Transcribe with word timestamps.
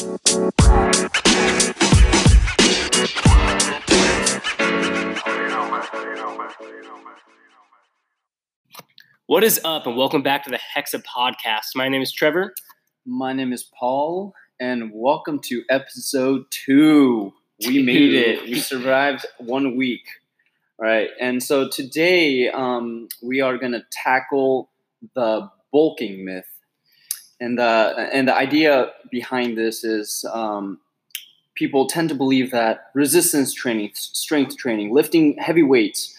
What 0.00 0.14
is 9.44 9.60
up, 9.62 9.86
and 9.86 9.98
welcome 9.98 10.22
back 10.22 10.44
to 10.44 10.50
the 10.50 10.58
Hexa 10.74 11.02
podcast. 11.04 11.74
My 11.74 11.90
name 11.90 12.00
is 12.00 12.10
Trevor. 12.12 12.54
My 13.04 13.34
name 13.34 13.52
is 13.52 13.68
Paul, 13.78 14.32
and 14.58 14.90
welcome 14.94 15.38
to 15.40 15.64
episode 15.68 16.46
two. 16.50 17.34
We 17.66 17.82
made 17.82 18.14
it. 18.14 18.44
We 18.44 18.58
survived 18.58 19.26
one 19.36 19.76
week. 19.76 20.06
All 20.78 20.86
right, 20.86 21.10
and 21.20 21.42
so 21.42 21.68
today 21.68 22.48
um, 22.48 23.08
we 23.22 23.42
are 23.42 23.58
going 23.58 23.72
to 23.72 23.84
tackle 23.92 24.70
the 25.14 25.50
bulking 25.70 26.24
myth, 26.24 26.48
and 27.40 27.58
the 27.58 28.08
and 28.12 28.28
the 28.28 28.34
idea 28.34 28.90
behind 29.10 29.56
this 29.56 29.82
is 29.82 30.24
um, 30.32 30.78
people 31.54 31.86
tend 31.86 32.08
to 32.10 32.14
believe 32.14 32.50
that 32.50 32.90
resistance 32.94 33.52
training, 33.54 33.90
strength 33.94 34.56
training, 34.56 34.92
lifting 34.92 35.36
heavy 35.38 35.62
weights 35.62 36.16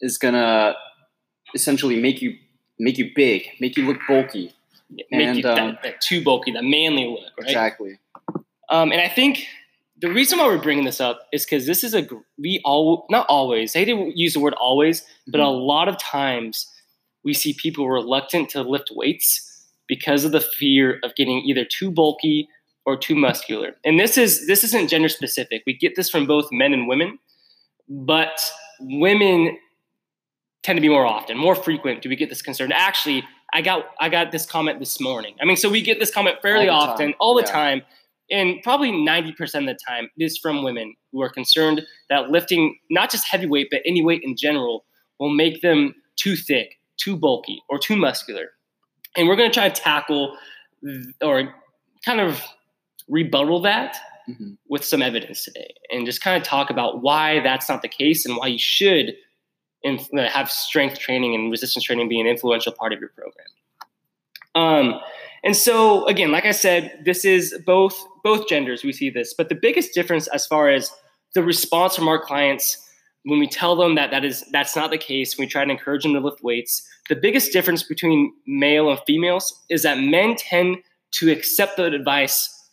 is 0.00 0.18
gonna 0.18 0.74
essentially 1.54 2.00
make 2.00 2.20
you 2.20 2.36
make 2.78 2.98
you 2.98 3.10
big, 3.14 3.46
make 3.60 3.76
you 3.76 3.86
look 3.86 3.98
bulky. 4.08 4.52
Make 4.90 5.06
And, 5.10 5.38
you 5.38 5.48
um, 5.48 5.56
that, 5.56 5.82
that 5.82 6.00
too 6.00 6.22
bulky, 6.22 6.52
that 6.52 6.62
manly 6.62 7.06
look, 7.06 7.32
right? 7.40 7.48
Exactly. 7.48 7.98
Um, 8.68 8.92
and 8.92 9.00
I 9.00 9.08
think 9.08 9.44
the 10.00 10.08
reason 10.12 10.38
why 10.38 10.46
we're 10.46 10.58
bringing 10.58 10.84
this 10.84 11.00
up 11.00 11.26
is 11.32 11.44
because 11.44 11.66
this 11.66 11.82
is 11.82 11.94
a 11.94 12.06
we 12.38 12.60
all 12.64 13.06
not 13.10 13.26
always. 13.28 13.74
I 13.76 13.84
didn't 13.84 14.16
use 14.16 14.34
the 14.34 14.40
word 14.40 14.54
always, 14.54 15.04
but 15.26 15.40
a 15.40 15.44
Mhm. 15.44 15.66
lot 15.66 15.88
of 15.88 15.98
times 15.98 16.66
we 17.24 17.32
see 17.34 17.54
people 17.54 17.88
reluctant 17.88 18.50
to 18.50 18.62
lift 18.62 18.90
weights 18.92 19.55
because 19.88 20.24
of 20.24 20.32
the 20.32 20.40
fear 20.40 20.98
of 21.02 21.14
getting 21.14 21.38
either 21.40 21.64
too 21.64 21.90
bulky 21.90 22.48
or 22.84 22.96
too 22.96 23.14
muscular. 23.14 23.76
And 23.84 23.98
this 23.98 24.16
is 24.16 24.46
this 24.46 24.64
isn't 24.64 24.88
gender 24.88 25.08
specific. 25.08 25.62
We 25.66 25.76
get 25.76 25.96
this 25.96 26.08
from 26.08 26.26
both 26.26 26.48
men 26.52 26.72
and 26.72 26.88
women, 26.88 27.18
but 27.88 28.40
women 28.80 29.58
tend 30.62 30.76
to 30.76 30.80
be 30.80 30.88
more 30.88 31.06
often, 31.06 31.36
more 31.36 31.54
frequent. 31.54 32.02
Do 32.02 32.08
we 32.08 32.16
get 32.16 32.28
this 32.28 32.42
concern? 32.42 32.72
Actually, 32.72 33.24
I 33.52 33.62
got 33.62 33.86
I 34.00 34.08
got 34.08 34.32
this 34.32 34.46
comment 34.46 34.78
this 34.78 35.00
morning. 35.00 35.34
I 35.40 35.44
mean, 35.44 35.56
so 35.56 35.68
we 35.68 35.82
get 35.82 35.98
this 35.98 36.10
comment 36.10 36.36
fairly 36.42 36.68
All 36.68 36.80
often, 36.82 37.14
all 37.20 37.34
the 37.34 37.42
yeah. 37.42 37.52
time, 37.52 37.82
and 38.30 38.62
probably 38.62 38.92
ninety 38.92 39.32
percent 39.32 39.68
of 39.68 39.76
the 39.76 39.80
time 39.86 40.08
it 40.16 40.24
is 40.24 40.38
from 40.38 40.62
women 40.62 40.94
who 41.12 41.22
are 41.22 41.30
concerned 41.30 41.82
that 42.10 42.30
lifting 42.30 42.76
not 42.90 43.10
just 43.10 43.24
heavy 43.30 43.46
weight 43.46 43.68
but 43.70 43.80
any 43.86 44.04
weight 44.04 44.22
in 44.22 44.36
general 44.36 44.84
will 45.18 45.30
make 45.30 45.62
them 45.62 45.94
too 46.16 46.36
thick, 46.36 46.76
too 46.98 47.16
bulky, 47.16 47.62
or 47.68 47.78
too 47.78 47.96
muscular. 47.96 48.50
And 49.16 49.28
we're 49.28 49.36
going 49.36 49.50
to 49.50 49.54
try 49.54 49.68
to 49.68 49.80
tackle 49.82 50.36
or 51.22 51.54
kind 52.04 52.20
of 52.20 52.42
rebuttal 53.08 53.60
that 53.62 53.96
Mhm. 54.28 54.56
with 54.68 54.84
some 54.84 55.02
evidence 55.02 55.44
today 55.44 55.72
and 55.90 56.04
just 56.04 56.20
kind 56.20 56.36
of 56.36 56.42
talk 56.42 56.68
about 56.68 57.00
why 57.00 57.38
that's 57.40 57.68
not 57.68 57.80
the 57.82 57.88
case 57.88 58.26
and 58.26 58.36
why 58.36 58.48
you 58.48 58.58
should 58.58 59.16
inf- 59.84 60.12
uh, 60.12 60.28
have 60.28 60.50
strength 60.50 60.98
training 60.98 61.32
and 61.36 61.48
resistance 61.48 61.84
training 61.84 62.08
be 62.08 62.18
an 62.18 62.26
influential 62.26 62.72
part 62.72 62.92
of 62.92 62.98
your 62.98 63.10
program. 63.10 63.46
Um, 64.56 65.00
and 65.44 65.56
so 65.56 66.06
again, 66.06 66.32
like 66.32 66.44
I 66.44 66.50
said, 66.50 67.02
this 67.04 67.24
is 67.24 67.56
both 67.64 67.96
both 68.24 68.48
genders 68.48 68.82
we 68.82 68.92
see 68.92 69.10
this, 69.10 69.32
but 69.32 69.48
the 69.48 69.54
biggest 69.54 69.94
difference 69.94 70.26
as 70.26 70.44
far 70.44 70.68
as 70.70 70.92
the 71.34 71.42
response 71.44 71.94
from 71.94 72.08
our 72.08 72.18
clients 72.18 72.85
when 73.26 73.40
we 73.40 73.48
tell 73.48 73.74
them 73.74 73.96
that 73.96 74.12
that 74.12 74.24
is 74.24 74.44
that's 74.52 74.76
not 74.76 74.90
the 74.90 74.98
case, 74.98 75.36
we 75.36 75.48
try 75.48 75.64
to 75.64 75.70
encourage 75.70 76.04
them 76.04 76.14
to 76.14 76.20
lift 76.20 76.44
weights. 76.44 76.88
The 77.08 77.16
biggest 77.16 77.52
difference 77.52 77.82
between 77.82 78.32
male 78.46 78.88
and 78.88 79.00
females 79.04 79.64
is 79.68 79.82
that 79.82 79.98
men 79.98 80.36
tend 80.36 80.76
to 81.12 81.32
accept 81.32 81.76
the 81.76 81.86
advice 81.86 82.70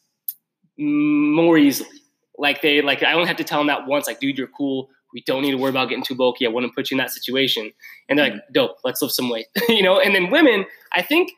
more 0.77 1.57
easily. 1.57 1.89
Like 2.37 2.61
they 2.61 2.83
like 2.83 3.01
I 3.01 3.13
only 3.13 3.27
have 3.27 3.37
to 3.37 3.43
tell 3.43 3.59
them 3.59 3.67
that 3.67 3.87
once, 3.87 4.05
like, 4.05 4.19
dude, 4.19 4.37
you're 4.37 4.47
cool. 4.47 4.89
We 5.11 5.23
don't 5.25 5.41
need 5.41 5.51
to 5.51 5.57
worry 5.57 5.71
about 5.71 5.89
getting 5.89 6.03
too 6.03 6.15
bulky. 6.15 6.45
I 6.45 6.49
wouldn't 6.49 6.75
put 6.75 6.91
you 6.91 6.95
in 6.95 6.99
that 6.99 7.11
situation. 7.11 7.71
And 8.07 8.17
they're 8.17 8.29
like, 8.29 8.33
mm. 8.35 8.53
dope, 8.53 8.77
let's 8.83 9.01
lift 9.01 9.15
some 9.15 9.29
weight. 9.29 9.47
you 9.69 9.81
know, 9.81 9.99
and 9.99 10.13
then 10.13 10.29
women, 10.29 10.65
I 10.93 11.01
think 11.01 11.31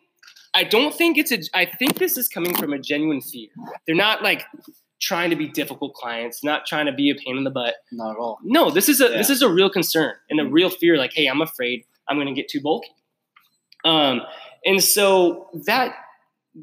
I 0.54 0.66
don't 0.66 0.94
think 0.94 1.18
it's 1.18 1.32
a 1.32 1.40
I 1.54 1.66
think 1.66 2.00
this 2.00 2.18
is 2.18 2.28
coming 2.28 2.54
from 2.54 2.74
a 2.74 2.80
genuine 2.80 3.22
fear. 3.22 3.48
They're 3.88 3.96
not 3.96 4.24
like 4.24 4.44
trying 5.02 5.30
to 5.30 5.36
be 5.36 5.48
difficult 5.48 5.94
clients, 5.94 6.44
not 6.44 6.66
trying 6.66 6.86
to 6.86 6.92
be 6.92 7.10
a 7.10 7.16
pain 7.16 7.38
in 7.38 7.44
the 7.44 7.52
butt. 7.52 7.76
Not 7.92 8.12
at 8.12 8.18
all. 8.18 8.40
No, 8.44 8.72
this 8.72 8.90
is 8.90 9.02
a 9.02 9.10
this 9.10 9.30
is 9.30 9.42
a 9.42 9.50
real 9.50 9.70
concern 9.70 10.14
and 10.30 10.40
a 10.40 10.46
real 10.46 10.70
fear. 10.70 10.98
Like, 10.98 11.14
hey, 11.14 11.28
I'm 11.28 11.42
afraid 11.42 11.86
I'm 12.08 12.18
going 12.18 12.28
to 12.28 12.34
get 12.34 12.50
too 12.50 12.62
bulky. 12.62 12.90
Um, 13.84 14.22
and 14.66 14.84
so 14.84 15.50
that 15.66 15.94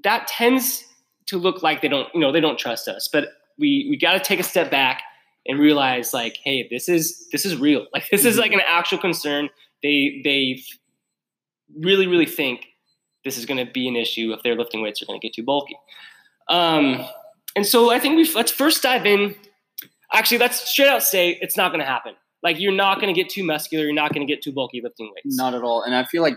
that 0.03 0.27
tends 0.27 0.85
to 1.27 1.39
look 1.39 1.63
like 1.63 1.83
they 1.83 1.89
don't, 1.89 2.09
you 2.15 2.21
know, 2.21 2.33
they 2.33 2.41
don't 2.41 2.59
trust 2.59 2.89
us. 2.89 3.09
But 3.13 3.29
we 3.59 3.87
we 3.89 3.97
got 3.97 4.15
to 4.15 4.21
take 4.21 4.41
a 4.41 4.45
step 4.45 4.71
back 4.71 5.03
and 5.47 5.59
realize, 5.59 6.15
like, 6.15 6.39
hey, 6.43 6.69
this 6.71 6.89
is 6.89 7.29
this 7.33 7.45
is 7.45 7.57
real. 7.57 7.87
Like, 7.93 8.09
this 8.11 8.25
is 8.25 8.39
like 8.39 8.53
an 8.53 8.61
actual 8.67 8.99
concern. 8.99 9.51
They 9.83 10.21
they 10.25 10.63
really 11.79 12.07
really 12.07 12.27
think 12.27 12.67
this 13.25 13.39
is 13.39 13.47
going 13.47 13.65
to 13.65 13.71
be 13.71 13.87
an 13.89 13.97
issue 13.97 14.33
if 14.33 14.43
their 14.43 14.57
lifting 14.57 14.83
weights 14.83 15.01
are 15.03 15.07
going 15.07 15.21
to 15.21 15.27
get 15.27 15.35
too 15.35 15.45
bulky. 15.45 15.77
Um, 16.49 17.07
and 17.57 17.67
so 17.67 17.91
I 17.91 17.99
think 17.99 18.17
we 18.17 18.31
let's 18.35 18.53
first 18.53 18.83
dive 18.83 19.07
in 19.07 19.35
actually 20.13 20.39
let's 20.39 20.69
straight 20.69 20.89
out 20.89 21.03
say 21.03 21.39
it's 21.41 21.57
not 21.57 21.71
going 21.71 21.81
to 21.81 21.87
happen 21.87 22.15
like 22.43 22.59
you're 22.59 22.73
not 22.73 23.01
going 23.01 23.13
to 23.13 23.19
get 23.19 23.31
too 23.31 23.45
muscular 23.45 23.85
you're 23.85 23.95
not 23.95 24.13
going 24.13 24.27
to 24.27 24.33
get 24.33 24.43
too 24.43 24.53
bulky 24.53 24.81
lifting 24.83 25.13
weights 25.15 25.37
Not 25.37 25.55
at 25.55 25.63
all. 25.63 25.83
And 25.83 25.95
I 25.95 26.05
feel 26.05 26.23
like 26.23 26.37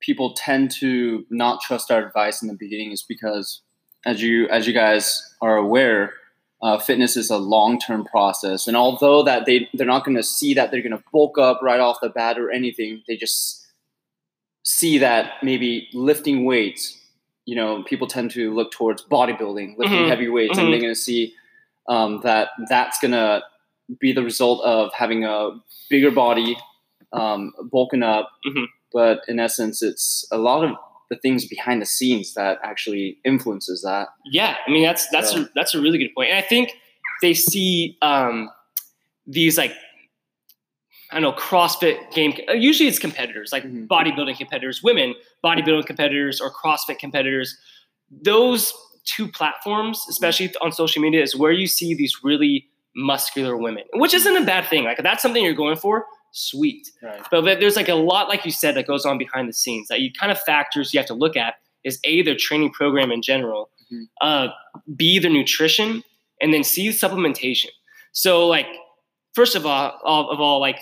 people 0.00 0.34
tend 0.34 0.70
to 0.70 1.24
not 1.30 1.60
trust 1.60 1.90
our 1.90 2.04
advice 2.04 2.42
in 2.42 2.48
the 2.48 2.54
beginning 2.54 2.92
is 2.92 3.02
because 3.02 3.62
as 4.04 4.22
you 4.22 4.48
as 4.48 4.66
you 4.66 4.72
guys 4.72 5.34
are 5.40 5.56
aware, 5.56 6.14
uh, 6.62 6.78
fitness 6.78 7.16
is 7.16 7.30
a 7.30 7.38
long 7.38 7.78
term 7.78 8.04
process. 8.04 8.68
And 8.68 8.76
although 8.76 9.22
that 9.24 9.46
they 9.46 9.68
they're 9.74 9.86
not 9.86 10.04
going 10.04 10.16
to 10.16 10.22
see 10.22 10.54
that 10.54 10.70
they're 10.70 10.82
going 10.82 10.96
to 10.96 11.02
bulk 11.12 11.38
up 11.38 11.60
right 11.62 11.80
off 11.80 11.98
the 12.00 12.08
bat 12.08 12.38
or 12.38 12.50
anything, 12.50 13.02
they 13.08 13.16
just 13.16 13.66
see 14.64 14.98
that 14.98 15.42
maybe 15.42 15.88
lifting 15.92 16.44
weights. 16.44 16.95
You 17.46 17.56
know, 17.56 17.82
people 17.84 18.06
tend 18.06 18.30
to 18.32 18.52
look 18.52 18.70
towards 18.72 19.02
bodybuilding, 19.02 19.78
lifting 19.78 20.00
Mhm, 20.00 20.08
heavy 20.08 20.28
weights, 20.28 20.58
mhm. 20.58 20.64
and 20.64 20.72
they're 20.72 20.80
going 20.80 20.94
to 20.94 21.00
see 21.10 21.34
um, 21.88 22.20
that 22.24 22.48
that's 22.68 22.98
going 23.00 23.12
to 23.12 23.42
be 24.00 24.12
the 24.12 24.22
result 24.22 24.62
of 24.64 24.92
having 24.92 25.24
a 25.24 25.50
bigger 25.88 26.10
body, 26.10 26.58
um, 27.12 27.52
bulking 27.72 28.02
up. 28.02 28.30
Mhm. 28.46 28.66
But 28.92 29.20
in 29.28 29.38
essence, 29.38 29.82
it's 29.82 30.26
a 30.32 30.38
lot 30.38 30.64
of 30.64 30.76
the 31.08 31.16
things 31.16 31.46
behind 31.46 31.80
the 31.80 31.86
scenes 31.86 32.34
that 32.34 32.58
actually 32.64 33.18
influences 33.24 33.82
that. 33.82 34.08
yeah 34.32 34.56
i 34.66 34.70
mean 34.72 34.82
that's 34.82 35.08
that's 35.10 35.30
So- 35.30 35.42
a, 35.42 35.48
that's 35.54 35.72
a 35.72 35.80
really 35.80 35.98
good 35.98 36.12
point 36.16 36.30
and 36.30 36.38
i 36.38 36.42
think 36.42 36.72
they 37.22 37.32
see 37.32 37.96
um, 38.02 38.50
these 39.24 39.56
like 39.56 39.72
i 41.10 41.14
don't 41.20 41.22
know 41.22 41.32
crossfit 41.32 42.10
game 42.12 42.32
usually 42.54 42.88
it's 42.88 42.98
competitors 42.98 43.50
like 43.52 43.64
Mhm. 43.64 43.86
bodybuilding 43.86 44.36
competitors 44.36 44.82
women 44.82 45.14
bodybuilding 45.44 45.86
competitors 45.86 46.40
or 46.40 46.50
crossfit 46.52 46.98
competitors 46.98 47.56
those 48.10 48.72
two 49.04 49.28
platforms 49.28 50.04
especially 50.08 50.52
on 50.60 50.72
social 50.72 51.02
media 51.02 51.22
is 51.22 51.36
where 51.36 51.52
you 51.52 51.66
see 51.66 51.94
these 51.94 52.16
really 52.22 52.66
muscular 52.94 53.56
women 53.56 53.84
which 53.94 54.14
isn't 54.14 54.36
a 54.36 54.44
bad 54.44 54.66
thing 54.68 54.84
like 54.84 54.98
if 54.98 55.02
that's 55.04 55.22
something 55.22 55.44
you're 55.44 55.54
going 55.54 55.76
for 55.76 56.06
sweet 56.32 56.88
Right. 57.02 57.22
But 57.30 57.60
there's 57.60 57.76
like 57.76 57.88
a 57.88 57.94
lot, 57.94 58.28
like 58.28 58.44
you 58.44 58.50
said, 58.50 58.74
that 58.74 58.86
goes 58.86 59.06
on 59.06 59.16
behind 59.16 59.48
the 59.48 59.54
scenes 59.54 59.88
that 59.88 60.00
you 60.00 60.10
kind 60.12 60.30
of 60.30 60.38
factors 60.40 60.92
you 60.92 60.98
have 60.98 61.06
to 61.06 61.14
look 61.14 61.34
at 61.36 61.54
is 61.82 61.98
a 62.04 62.20
their 62.22 62.34
training 62.34 62.72
program 62.72 63.10
in 63.10 63.22
general, 63.22 63.70
Mhm. 63.90 64.08
uh, 64.20 64.48
b 64.96 65.18
their 65.18 65.30
nutrition, 65.30 66.02
and 66.42 66.52
then 66.52 66.62
c 66.62 66.88
supplementation. 66.88 67.70
So 68.12 68.46
like 68.48 68.66
first 69.34 69.54
of 69.56 69.64
all 69.64 69.98
of 70.04 70.40
all 70.40 70.60
like 70.60 70.80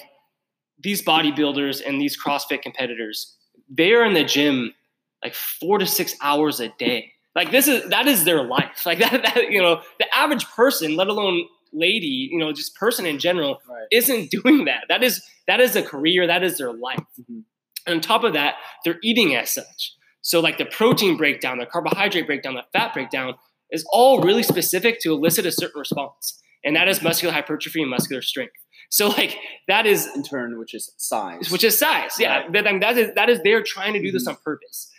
these 0.83 1.03
bodybuilders 1.03 1.83
and 1.87 2.01
these 2.01 2.17
CrossFit 2.21 2.62
competitors, 2.62 3.37
they 3.69 3.93
are 3.93 4.05
in 4.05 4.15
the 4.15 4.25
gym 4.25 4.75
like 5.23 5.35
four 5.35 5.79
to 5.79 5.87
six 5.87 6.15
hours 6.21 6.61
a 6.61 6.69
day. 6.79 7.12
Like 7.35 7.51
this 7.51 7.67
is 7.69 7.89
that 7.91 8.07
is 8.07 8.25
their 8.25 8.43
life. 8.45 8.85
Like 8.87 8.99
that, 9.05 9.23
that 9.23 9.51
you 9.51 9.61
know 9.62 9.81
the 9.99 10.06
average 10.17 10.47
person, 10.50 10.97
let 10.97 11.09
alone 11.09 11.44
lady, 11.73 12.29
you 12.31 12.38
know, 12.38 12.53
just 12.53 12.75
person 12.76 13.05
in 13.06 13.19
general, 13.19 13.61
Right. 13.69 13.87
isn't 13.91 14.31
doing 14.43 14.67
that. 14.67 14.85
That 14.88 15.03
is 15.03 15.23
that 15.47 15.61
is 15.61 15.76
a 15.76 15.82
career. 15.82 16.26
That 16.26 16.43
is 16.43 16.59
their 16.59 16.73
life. 16.73 17.00
Mhm. 17.21 17.43
And 17.87 17.97
on 17.97 18.00
top 18.00 18.25
of 18.25 18.32
that, 18.32 18.55
they're 18.85 18.99
eating 19.03 19.35
as 19.37 19.50
such. 19.50 19.93
So 20.23 20.41
like 20.41 20.56
the 20.56 20.65
protein 20.65 21.17
breakdown, 21.19 21.59
the 21.59 21.67
carbohydrate 21.67 22.26
breakdown, 22.26 22.55
the 22.55 22.62
fat 22.73 22.94
breakdown 22.94 23.35
is 23.71 23.85
all 23.91 24.21
really 24.23 24.43
specific 24.43 25.00
to 25.00 25.12
elicit 25.12 25.44
a 25.44 25.53
certain 25.53 25.79
response, 25.79 26.41
and 26.65 26.76
that 26.76 26.88
is 26.88 27.03
muscular 27.03 27.35
hypertrophy 27.35 27.82
and 27.82 27.91
muscular 27.91 28.23
strength. 28.23 28.55
So 28.91 29.09
like 29.09 29.37
that 29.69 29.87
is 29.87 30.07
In 30.15 30.23
turn, 30.23 30.59
which 30.59 30.75
is 30.75 30.93
size. 30.97 31.51
which 31.51 31.65
is 31.65 31.79
size. 31.79 32.13
Yeah, 32.19 32.39
Right. 32.41 32.53
that, 32.53 32.67
I 32.69 32.71
mean, 32.73 32.81
that 32.81 32.97
is 32.99 33.15
that 33.15 33.29
is 33.31 33.41
they're 33.43 33.63
trying 33.63 33.93
to 33.95 34.01
do 34.03 34.11
this 34.13 34.25
Mhm. 34.27 34.31
on 34.33 34.37
purpose. 34.45 34.91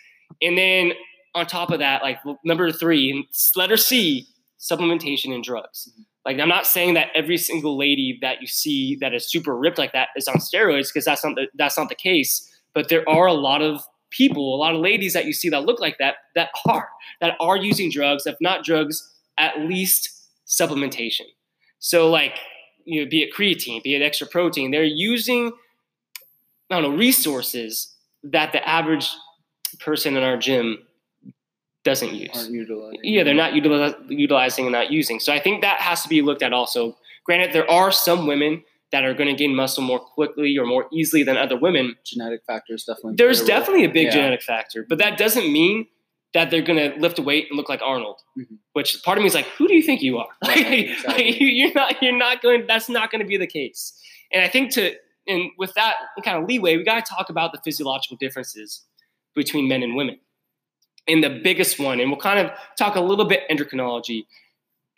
And 0.42 0.56
then 0.58 0.92
on 1.34 1.46
top 1.46 1.70
of 1.70 1.78
that, 1.80 2.02
like 2.02 2.18
number 2.44 2.70
three, 2.72 3.26
letter 3.54 3.76
C, 3.76 4.26
supplementation 4.58 5.34
and 5.34 5.42
drugs. 5.44 5.88
Mhm. 5.98 6.04
Like 6.24 6.38
I'm 6.40 6.48
not 6.48 6.66
saying 6.66 6.94
that 6.94 7.08
every 7.14 7.36
single 7.38 7.76
lady 7.78 8.18
that 8.22 8.40
you 8.40 8.46
see 8.46 8.96
that 9.00 9.14
is 9.14 9.30
super 9.30 9.56
ripped 9.56 9.78
like 9.78 9.92
that 9.92 10.08
is 10.16 10.26
on 10.28 10.36
steroids 10.36 10.88
because 10.88 11.04
that's 11.04 11.24
not 11.24 11.34
the, 11.36 11.46
that's 11.54 11.78
not 11.78 11.88
the 11.88 11.94
case. 11.94 12.50
But 12.74 12.88
there 12.88 13.08
are 13.08 13.26
a 13.26 13.32
lot 13.32 13.62
of 13.62 13.82
people, 14.10 14.54
a 14.54 14.58
lot 14.58 14.74
of 14.74 14.80
ladies 14.80 15.12
that 15.12 15.24
you 15.26 15.32
see 15.32 15.48
that 15.50 15.64
look 15.64 15.80
like 15.80 15.98
that 15.98 16.16
that 16.34 16.50
are 16.66 16.88
that 17.20 17.36
are 17.40 17.56
using 17.56 17.90
drugs, 17.90 18.26
if 18.26 18.36
not 18.40 18.64
drugs, 18.64 19.14
at 19.38 19.60
least 19.60 20.10
supplementation. 20.46 21.26
So 21.78 22.08
like 22.10 22.38
you 22.86 23.02
know, 23.04 23.10
be 23.10 23.22
it 23.22 23.34
creatine, 23.34 23.82
be 23.82 23.94
it 23.94 24.00
extra 24.02 24.26
protein, 24.26 24.70
they're 24.70 24.84
using 24.84 25.52
I 26.70 26.80
don't 26.80 26.82
know 26.90 26.96
resources 26.96 27.94
that 28.24 28.52
the 28.52 28.66
average 28.66 29.08
person 29.78 30.16
in 30.16 30.22
our 30.22 30.36
gym 30.36 30.78
doesn't 31.84 32.12
use. 32.12 32.48
Yeah, 33.02 33.22
they're 33.22 33.34
not 33.34 33.54
utilize, 33.54 33.94
utilizing 34.08 34.64
and 34.66 34.72
not 34.72 34.90
using. 34.90 35.20
So 35.20 35.32
I 35.32 35.38
think 35.38 35.62
that 35.62 35.78
has 35.80 36.02
to 36.02 36.08
be 36.08 36.22
looked 36.22 36.42
at 36.42 36.52
also. 36.52 36.96
Granted, 37.24 37.52
there 37.52 37.70
are 37.70 37.92
some 37.92 38.26
women 38.26 38.64
that 38.90 39.04
are 39.04 39.14
going 39.14 39.28
to 39.28 39.34
gain 39.34 39.54
muscle 39.54 39.82
more 39.84 40.00
quickly 40.00 40.56
or 40.58 40.66
more 40.66 40.86
easily 40.92 41.22
than 41.22 41.36
other 41.36 41.56
women. 41.56 41.94
Genetic 42.04 42.40
factors 42.46 42.84
definitely. 42.84 43.14
There's 43.16 43.42
play 43.42 43.52
a 43.52 43.54
role. 43.54 43.60
definitely 43.60 43.84
a 43.84 43.88
big 43.90 44.06
Yeah. 44.06 44.10
genetic 44.12 44.42
factor, 44.42 44.84
but 44.88 44.98
that 44.98 45.16
doesn't 45.18 45.52
mean 45.52 45.86
that 46.36 46.50
they're 46.50 46.62
going 46.70 46.78
to 46.92 46.98
lift 47.00 47.18
a 47.18 47.22
weight 47.22 47.46
and 47.50 47.56
look 47.56 47.68
like 47.68 47.80
Arnold. 47.82 48.20
Mhm. 48.38 48.58
Which 48.74 49.02
part 49.04 49.16
of 49.18 49.22
me 49.22 49.26
is 49.28 49.34
like, 49.34 49.46
who 49.56 49.66
do 49.66 49.74
you 49.74 49.82
think 49.82 50.02
you 50.02 50.18
are? 50.18 50.28
Right, 50.46 50.56
Like, 50.56 50.66
exactly. 50.90 51.24
like, 51.24 51.40
you- 51.40 51.46
you're 51.48 51.72
not. 51.74 52.02
You're 52.02 52.16
not 52.26 52.42
going. 52.42 52.66
That's 52.66 52.88
not 52.88 53.10
going 53.10 53.20
to 53.20 53.26
be 53.26 53.36
the 53.36 53.46
case. 53.46 53.98
And 54.32 54.42
I 54.44 54.48
think 54.48 54.72
to 54.74 54.94
and 55.28 55.50
with 55.58 55.72
that 55.74 55.94
kind 56.24 56.36
of 56.40 56.48
leeway, 56.48 56.76
we 56.76 56.84
got 56.84 57.04
to 57.04 57.14
talk 57.14 57.30
about 57.30 57.52
the 57.52 57.60
physiological 57.64 58.16
differences 58.18 58.84
between 59.34 59.66
men 59.68 59.82
and 59.82 59.96
women. 59.96 60.18
And 61.08 61.22
the 61.22 61.40
biggest 61.42 61.78
one, 61.78 62.00
and 62.00 62.10
we'll 62.10 62.20
kind 62.20 62.38
of 62.44 62.50
talk 62.78 62.94
a 62.96 63.00
little 63.00 63.24
bit 63.24 63.42
endocrinology, 63.50 64.26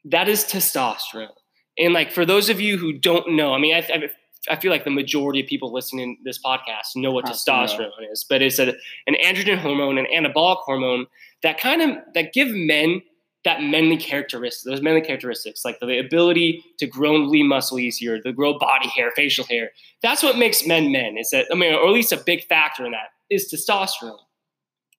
that 0.06 0.28
is 0.28 0.44
testosterone. 0.44 1.32
And 1.78 1.92
like 1.94 2.10
for 2.12 2.24
those 2.26 2.48
of 2.50 2.60
you 2.60 2.76
who 2.78 2.92
don't 2.92 3.32
know, 3.36 3.54
I 3.54 3.58
mean, 3.58 3.74
I, 3.74 3.78
I, 3.78 4.08
I 4.50 4.56
feel 4.56 4.70
like 4.70 4.84
the 4.84 4.90
majority 4.90 5.40
of 5.40 5.46
people 5.46 5.72
listening 5.72 6.16
to 6.16 6.22
this 6.24 6.38
podcast 6.38 6.96
know 6.96 7.12
what 7.12 7.24
know. 7.26 7.32
testosterone 7.32 8.10
is, 8.10 8.24
but 8.28 8.42
it's 8.42 8.58
a, 8.58 8.74
an 9.06 9.16
androgen 9.24 9.58
hormone, 9.58 9.98
an 9.98 10.06
anabolic 10.14 10.58
hormone 10.58 11.06
that 11.42 11.60
kind 11.60 11.82
of 11.82 11.96
that 12.14 12.32
give 12.32 12.48
men 12.50 13.02
that 13.44 13.62
manly 13.62 13.96
characteristics, 13.96 14.64
those 14.64 14.82
manly 14.82 15.00
characteristics, 15.00 15.64
like 15.64 15.78
the 15.80 15.98
ability 15.98 16.64
to 16.78 16.86
grow 16.86 17.16
lean 17.16 17.48
muscle 17.48 17.78
easier, 17.78 18.20
to 18.20 18.32
grow 18.32 18.58
body 18.58 18.88
hair, 18.88 19.10
facial 19.12 19.44
hair. 19.44 19.70
That's 20.02 20.22
what 20.22 20.36
makes 20.36 20.66
men 20.66 20.90
men. 20.90 21.16
Is 21.16 21.30
that 21.30 21.46
I 21.52 21.54
mean, 21.54 21.72
or 21.74 21.86
at 21.86 21.92
least 21.92 22.12
a 22.12 22.16
big 22.16 22.44
factor 22.44 22.84
in 22.84 22.92
that 22.92 23.10
is 23.30 23.52
testosterone. 23.52 24.18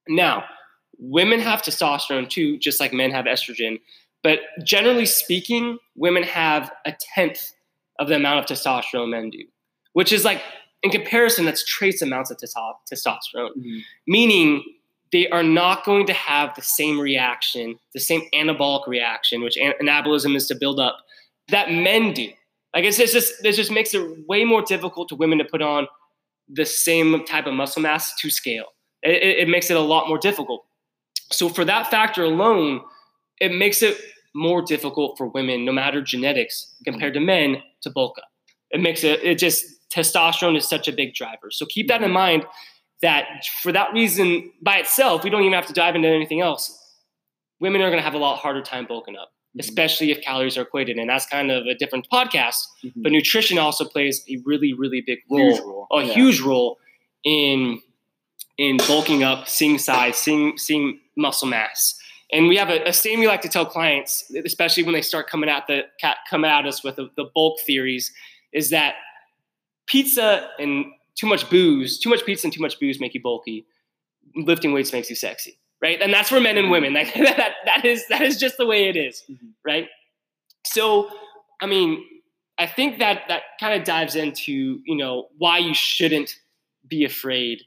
Now, 0.08 0.46
women 0.98 1.40
have 1.40 1.62
testosterone 1.62 2.30
too, 2.30 2.58
just 2.58 2.80
like 2.80 2.94
men 2.94 3.12
have 3.12 3.26
estrogen. 3.26 3.80
But 4.24 4.40
generally 4.64 5.06
speaking, 5.06 5.78
women 5.96 6.24
have 6.24 6.72
a 6.86 6.94
tenth 7.16 7.54
of 8.00 8.08
the 8.08 8.16
amount 8.16 8.40
of 8.40 8.46
testosterone 8.46 9.10
men 9.10 9.30
do, 9.30 9.44
which 9.94 10.12
is 10.12 10.26
like 10.26 10.42
in 10.82 10.90
comparison, 10.90 11.46
that's 11.46 11.64
trace 11.66 12.02
amounts 12.02 12.32
of 12.32 12.38
testo- 12.38 12.76
testosterone 12.92 13.52
Mhm. 13.58 13.82
meaning 14.08 14.64
they 15.12 15.28
are 15.30 15.44
not 15.44 15.84
going 15.84 16.06
to 16.08 16.14
have 16.14 16.54
the 16.56 16.62
same 16.62 17.00
reaction, 17.00 17.78
the 17.94 18.00
same 18.00 18.22
anabolic 18.34 18.88
reaction, 18.88 19.42
which 19.44 19.58
an- 19.58 19.74
anabolism 19.82 20.36
is 20.36 20.48
to 20.48 20.56
build 20.56 20.80
up, 20.80 20.98
that 21.50 21.72
men 21.72 22.14
do. 22.14 22.32
Like 22.76 22.86
it's 22.86 22.98
just, 22.98 23.14
this, 23.14 23.34
this 23.42 23.56
just 23.56 23.72
makes 23.72 23.94
it 23.94 24.28
way 24.28 24.46
more 24.46 24.62
difficult 24.62 25.10
to 25.10 25.16
women 25.16 25.40
to 25.40 25.46
put 25.46 25.62
on 25.64 25.88
the 26.48 26.66
same 26.66 27.26
type 27.26 27.48
of 27.48 27.54
muscle 27.56 27.82
mass 27.82 28.16
to 28.22 28.30
scale. 28.30 28.68
It, 29.02 29.22
it, 29.24 29.38
it 29.40 29.48
makes 29.50 29.70
it 29.72 29.78
a 29.78 29.82
lot 29.82 30.08
more 30.08 30.20
difficult. 30.20 30.64
So 31.32 31.50
for 31.50 31.66
that 31.66 31.90
factor 31.90 32.24
alone, 32.24 32.82
it 33.40 33.52
makes 33.52 33.82
it 33.82 34.00
more 34.36 34.62
difficult 34.62 35.18
for 35.18 35.28
women, 35.28 35.66
no 35.66 35.72
matter 35.72 36.02
genetics, 36.02 36.76
compared 36.86 37.16
to 37.16 37.20
men, 37.20 37.64
to 37.84 37.90
bulk 37.90 38.18
up. 38.18 38.30
It 38.72 38.82
makes 38.82 39.04
it, 39.04 39.24
it 39.24 39.38
just, 39.40 39.66
testosterone 39.94 40.56
is 40.56 40.68
such 40.68 40.88
a 40.88 40.92
big 40.92 41.14
driver. 41.16 41.50
So 41.52 41.66
keep 41.66 41.88
that 41.88 42.04
in 42.04 42.12
mind 42.12 42.46
that 43.02 43.26
for 43.64 43.72
that 43.72 43.92
reason 43.94 44.52
by 44.62 44.78
itself, 44.78 45.24
we 45.24 45.30
don't 45.30 45.42
even 45.42 45.54
have 45.54 45.66
to 45.68 45.74
dive 45.74 45.96
into 45.96 46.08
anything 46.08 46.42
else. 46.42 46.76
Women 47.60 47.82
are 47.82 47.90
going 47.90 47.98
to 48.00 48.04
have 48.04 48.14
a 48.14 48.20
lot 48.20 48.38
harder 48.38 48.62
time 48.62 48.86
bulking 48.86 49.16
up, 49.18 49.30
Mhm. 49.56 49.62
especially 49.62 50.12
if 50.12 50.22
calories 50.22 50.58
are 50.58 50.62
equated. 50.62 50.98
And 50.98 51.10
that's 51.10 51.26
kind 51.26 51.50
of 51.52 51.66
a 51.66 51.74
different 51.74 52.08
podcast. 52.14 52.58
Mhm. 52.84 52.94
But 52.98 53.12
nutrition 53.12 53.58
also 53.58 53.84
plays 53.86 54.24
a 54.30 54.38
really, 54.46 54.74
really 54.74 55.02
big 55.02 55.20
role, 55.30 55.50
Huge 55.56 55.60
role, 55.62 55.88
a 55.92 56.04
yeah. 56.04 56.14
huge 56.14 56.40
role 56.42 56.78
in 57.24 57.82
in 58.58 58.76
bulking 58.88 59.24
up, 59.24 59.48
seeing 59.48 59.78
size, 59.78 60.18
seeing 60.18 60.58
seeing 60.58 61.00
muscle 61.16 61.48
mass. 61.48 61.99
And 62.32 62.48
we 62.48 62.58
have 62.58 62.70
a, 62.70 62.84
a 62.90 62.94
saying 62.94 63.20
we 63.20 63.28
like 63.28 63.42
to 63.42 63.50
tell 63.50 63.66
clients, 63.66 64.32
especially 64.46 64.84
when 64.84 64.94
they 64.94 65.02
start 65.02 65.28
coming 65.30 65.50
at 65.50 65.66
the 65.68 65.84
coming 66.30 66.50
at 66.52 66.66
us 66.66 66.84
with 66.84 66.96
the, 66.98 67.10
the 67.18 67.26
bulk 67.34 67.60
theories, 67.66 68.12
is 68.54 68.70
that 68.70 68.96
pizza 69.88 70.50
and 70.60 70.86
too 71.16 71.28
much 71.28 71.50
booze, 71.50 72.00
too 72.00 72.10
much 72.10 72.26
pizza 72.26 72.46
and 72.48 72.54
too 72.54 72.62
much 72.62 72.80
booze 72.80 73.00
make 73.00 73.14
you 73.14 73.22
bulky. 73.22 73.66
Lifting 74.36 74.72
weights 74.74 74.94
makes 74.94 75.10
you 75.10 75.16
sexy, 75.16 75.58
right? 75.82 76.00
And 76.02 76.14
that's 76.14 76.30
for 76.30 76.40
men 76.40 76.58
and 76.58 76.70
women. 76.70 76.94
Like 76.94 77.14
that, 77.16 77.54
that 77.66 77.84
is 77.86 78.08
that 78.10 78.22
is 78.22 78.38
just 78.38 78.58
the 78.58 78.66
way 78.66 78.88
it 78.90 78.96
is, 78.96 79.24
Mhm. 79.30 79.50
right? 79.66 79.88
So, 80.66 81.10
I 81.62 81.66
mean, 81.66 82.04
I 82.60 82.68
think 82.68 83.00
that 83.00 83.24
that 83.28 83.44
kind 83.60 83.80
of 83.80 83.86
dives 83.88 84.16
into 84.16 84.80
you 84.86 84.96
know 84.96 85.30
why 85.38 85.58
you 85.58 85.74
shouldn't 85.74 86.36
be 86.88 87.06
afraid 87.06 87.64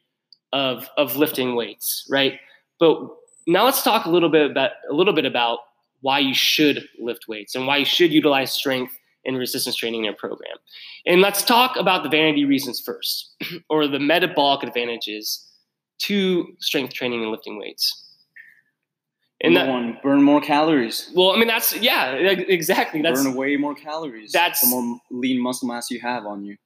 of 0.53 0.89
of 0.97 1.17
lifting 1.17 1.57
weights, 1.57 2.07
right? 2.09 2.39
But 2.79 3.01
now 3.47 3.65
let's 3.65 3.83
talk 3.83 4.07
a 4.07 4.11
little 4.11 4.29
bit 4.29 4.51
about 4.51 4.71
a 4.91 4.95
little 4.95 5.13
bit 5.13 5.25
about 5.27 5.59
why 6.01 6.19
you 6.19 6.35
should 6.35 6.89
lift 6.99 7.27
weights 7.29 7.55
and 7.55 7.67
why 7.67 7.77
you 7.77 7.85
should 7.85 8.13
utilize 8.13 8.51
strength 8.51 8.93
and 9.25 9.39
resistance 9.39 9.77
training 9.77 10.01
in 10.01 10.05
your 10.05 10.15
program. 10.15 10.57
And 11.07 11.21
let's 11.21 11.43
talk 11.45 11.77
about 11.77 12.03
the 12.03 12.09
vanity 12.09 12.45
reasons 12.45 12.81
first, 12.81 13.35
or 13.69 13.87
the 13.87 14.01
metabolic 14.01 14.65
advantages 14.67 15.49
to 15.99 16.57
strength 16.59 16.93
training 16.93 17.23
and 17.23 17.31
lifting 17.31 17.57
weights. 17.59 17.99
And 19.41 19.55
Number 19.55 19.67
that, 19.67 19.73
one, 19.73 19.99
burn 20.03 20.23
more 20.23 20.41
calories. 20.41 21.11
well, 21.15 21.33
I 21.33 21.37
mean, 21.37 21.49
that's 21.49 21.77
yeah, 21.77 22.13
exactly. 22.15 23.03
That's 23.03 23.23
burn 23.25 23.33
away 23.35 23.57
more 23.57 23.75
calories. 23.75 24.33
that's- 24.33 24.61
the 24.61 24.69
more 24.69 24.99
lean 25.11 25.41
muscle 25.41 25.69
mass 25.69 25.91
you 25.91 26.01
have 26.01 26.27
on 26.27 26.45
you. 26.45 26.57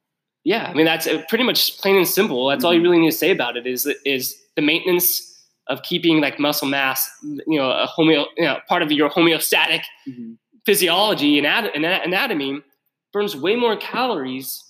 Yeah, 0.44 0.66
I 0.70 0.74
mean 0.74 0.86
that's 0.86 1.06
uh, 1.08 1.22
pretty 1.28 1.42
much 1.42 1.76
plain 1.78 1.96
and 1.96 2.06
simple. 2.06 2.46
That's 2.46 2.62
all 2.64 2.72
you 2.72 2.78
Mhm. 2.80 2.84
really 2.84 2.98
need 3.00 3.10
to 3.10 3.16
say 3.16 3.30
about 3.32 3.56
it 3.56 3.66
is 3.66 3.84
is 4.04 4.36
the 4.54 4.62
maintenance 4.62 5.35
of 5.68 5.82
keeping 5.82 6.20
like 6.20 6.38
muscle 6.38 6.68
mass, 6.68 7.08
you 7.22 7.58
know, 7.58 7.70
a 7.70 7.86
homeo, 7.86 8.26
you 8.36 8.44
know, 8.44 8.58
part 8.68 8.82
of 8.82 8.92
your 8.92 9.10
homeostatic 9.10 9.82
Mhm. 10.08 10.36
physiology 10.64 11.38
and 11.38 11.46
anat- 11.46 11.74
ana- 11.74 12.00
anatomy 12.04 12.60
burns 13.12 13.34
way 13.36 13.56
more 13.56 13.76
calories 13.76 14.62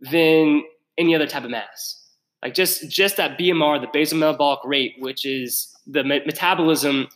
than 0.00 0.62
any 0.96 1.14
other 1.14 1.26
type 1.26 1.44
of 1.44 1.50
mass. 1.50 1.94
Like 2.42 2.54
just 2.54 2.88
just 2.88 3.16
that 3.16 3.36
BMR, 3.36 3.80
the 3.80 3.88
basal 3.92 4.18
metabolic 4.18 4.60
rate, 4.64 4.94
which 5.00 5.24
is 5.24 5.74
the 5.86 6.04
me- 6.04 6.22
metabolism 6.24 7.08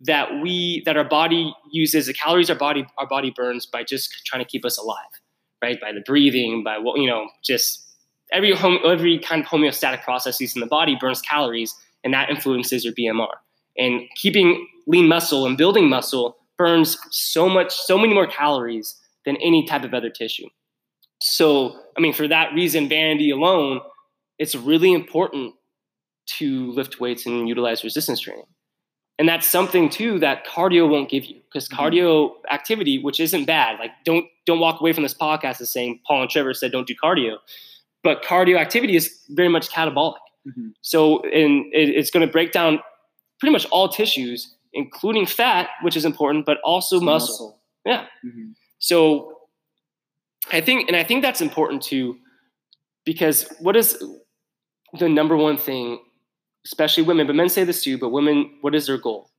that 0.00 0.40
we 0.40 0.82
that 0.84 0.96
our 0.96 1.04
body 1.04 1.52
uses, 1.72 2.06
the 2.06 2.14
calories 2.14 2.48
our 2.50 2.56
body 2.56 2.86
our 2.98 3.06
body 3.06 3.30
burns 3.34 3.66
by 3.66 3.82
just 3.82 4.24
trying 4.24 4.44
to 4.44 4.48
keep 4.48 4.64
us 4.64 4.78
alive, 4.78 5.12
right? 5.60 5.80
By 5.80 5.90
the 5.92 6.00
breathing, 6.02 6.62
by 6.62 6.78
what 6.78 7.00
you 7.00 7.08
know, 7.08 7.28
just 7.42 7.84
every 8.30 8.52
home, 8.52 8.78
every 8.84 9.18
kind 9.18 9.42
of 9.42 9.48
homeostatic 9.48 10.02
processes 10.02 10.54
in 10.54 10.60
the 10.60 10.66
body 10.66 10.96
burns 11.00 11.20
calories, 11.22 11.74
and 12.08 12.14
that 12.14 12.30
influences 12.30 12.86
your 12.86 12.94
BMR. 12.94 13.34
And 13.76 14.00
keeping 14.16 14.66
lean 14.86 15.08
muscle 15.08 15.44
and 15.44 15.58
building 15.58 15.90
muscle 15.90 16.38
burns 16.56 16.96
so 17.10 17.50
much, 17.50 17.70
so 17.74 17.98
many 17.98 18.14
more 18.14 18.26
calories 18.26 18.96
than 19.26 19.36
any 19.36 19.66
type 19.66 19.84
of 19.84 19.92
other 19.92 20.08
tissue. 20.08 20.46
So, 21.20 21.78
I 21.98 22.00
mean, 22.00 22.14
for 22.14 22.26
that 22.26 22.54
reason, 22.54 22.88
vanity 22.88 23.30
alone, 23.30 23.82
it's 24.38 24.54
really 24.54 24.94
important 24.94 25.52
to 26.38 26.72
lift 26.72 26.98
weights 26.98 27.26
and 27.26 27.46
utilize 27.46 27.84
resistance 27.84 28.20
training. 28.20 28.46
And 29.18 29.28
that's 29.28 29.46
something 29.46 29.90
too 29.90 30.18
that 30.20 30.46
cardio 30.46 30.88
won't 30.88 31.10
give 31.10 31.26
you 31.26 31.40
because 31.44 31.68
Mhm. 31.68 31.76
cardio 31.76 32.32
activity, 32.50 32.98
which 32.98 33.20
isn't 33.20 33.44
bad, 33.44 33.78
like 33.78 33.90
don't 34.06 34.24
don't 34.46 34.60
walk 34.60 34.80
away 34.80 34.94
from 34.94 35.02
this 35.02 35.12
podcast 35.12 35.60
as 35.60 35.70
saying 35.70 36.00
Paul 36.06 36.22
and 36.22 36.30
Trevor 36.30 36.54
said 36.54 36.72
don't 36.72 36.86
do 36.86 36.94
cardio, 36.94 37.36
but 38.02 38.22
cardio 38.22 38.56
activity 38.56 38.96
is 38.96 39.22
very 39.28 39.48
much 39.48 39.68
catabolic. 39.68 40.20
Mhm. 40.48 40.72
So, 40.82 41.20
and 41.22 41.66
it, 41.74 41.90
it's 41.90 42.10
going 42.10 42.26
to 42.26 42.32
break 42.32 42.52
down 42.52 42.80
pretty 43.40 43.52
much 43.52 43.66
all 43.66 43.88
tissues, 43.88 44.54
including 44.72 45.26
fat, 45.26 45.68
which 45.82 45.96
is 45.96 46.04
important, 46.04 46.46
but 46.46 46.58
also 46.64 47.00
muscle. 47.00 47.60
Yeah. 47.84 48.06
Mhm. 48.24 48.54
So 48.78 49.38
I 50.52 50.60
think, 50.60 50.88
and 50.88 50.96
I 50.96 51.04
think 51.04 51.22
that's 51.22 51.40
important 51.40 51.82
too, 51.82 52.18
because 53.04 53.48
what 53.60 53.76
is 53.76 54.02
the 54.98 55.08
number 55.08 55.36
one 55.36 55.56
thing, 55.58 55.98
especially 56.64 57.02
women, 57.04 57.26
but 57.26 57.36
men 57.36 57.48
say 57.48 57.64
this 57.64 57.82
too, 57.82 57.98
but 57.98 58.10
women, 58.10 58.58
what 58.62 58.74
is 58.74 58.86
their 58.86 58.98
goal? 58.98 59.30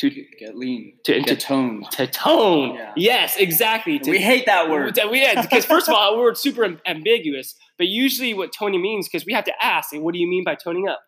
To, 0.00 0.08
Get 0.38 0.56
lean. 0.56 0.94
to, 1.04 1.20
Get 1.20 1.26
to, 1.28 1.36
toned. 1.36 1.90
to 1.92 2.06
tone. 2.06 2.74
Yeah. 2.74 2.92
Yes, 2.96 3.36
exactly. 3.36 3.98
To- 3.98 4.10
we 4.10 4.18
hate 4.18 4.46
that 4.46 4.70
word. 4.70 4.98
we 5.10 5.20
had 5.20 5.42
because 5.42 5.66
first 5.66 5.88
of 5.88 5.94
all, 5.98 6.18
we're 6.18 6.34
super 6.34 6.76
ambiguous. 6.86 7.54
But 7.76 7.88
usually, 7.88 8.32
what 8.32 8.50
toning 8.58 8.80
means, 8.80 9.08
because 9.08 9.26
we 9.26 9.34
have 9.34 9.44
to 9.44 9.52
ask, 9.62 9.90
what 9.94 10.14
do 10.14 10.18
you 10.18 10.26
mean 10.26 10.42
by 10.42 10.54
toning 10.54 10.88
up? 10.88 11.00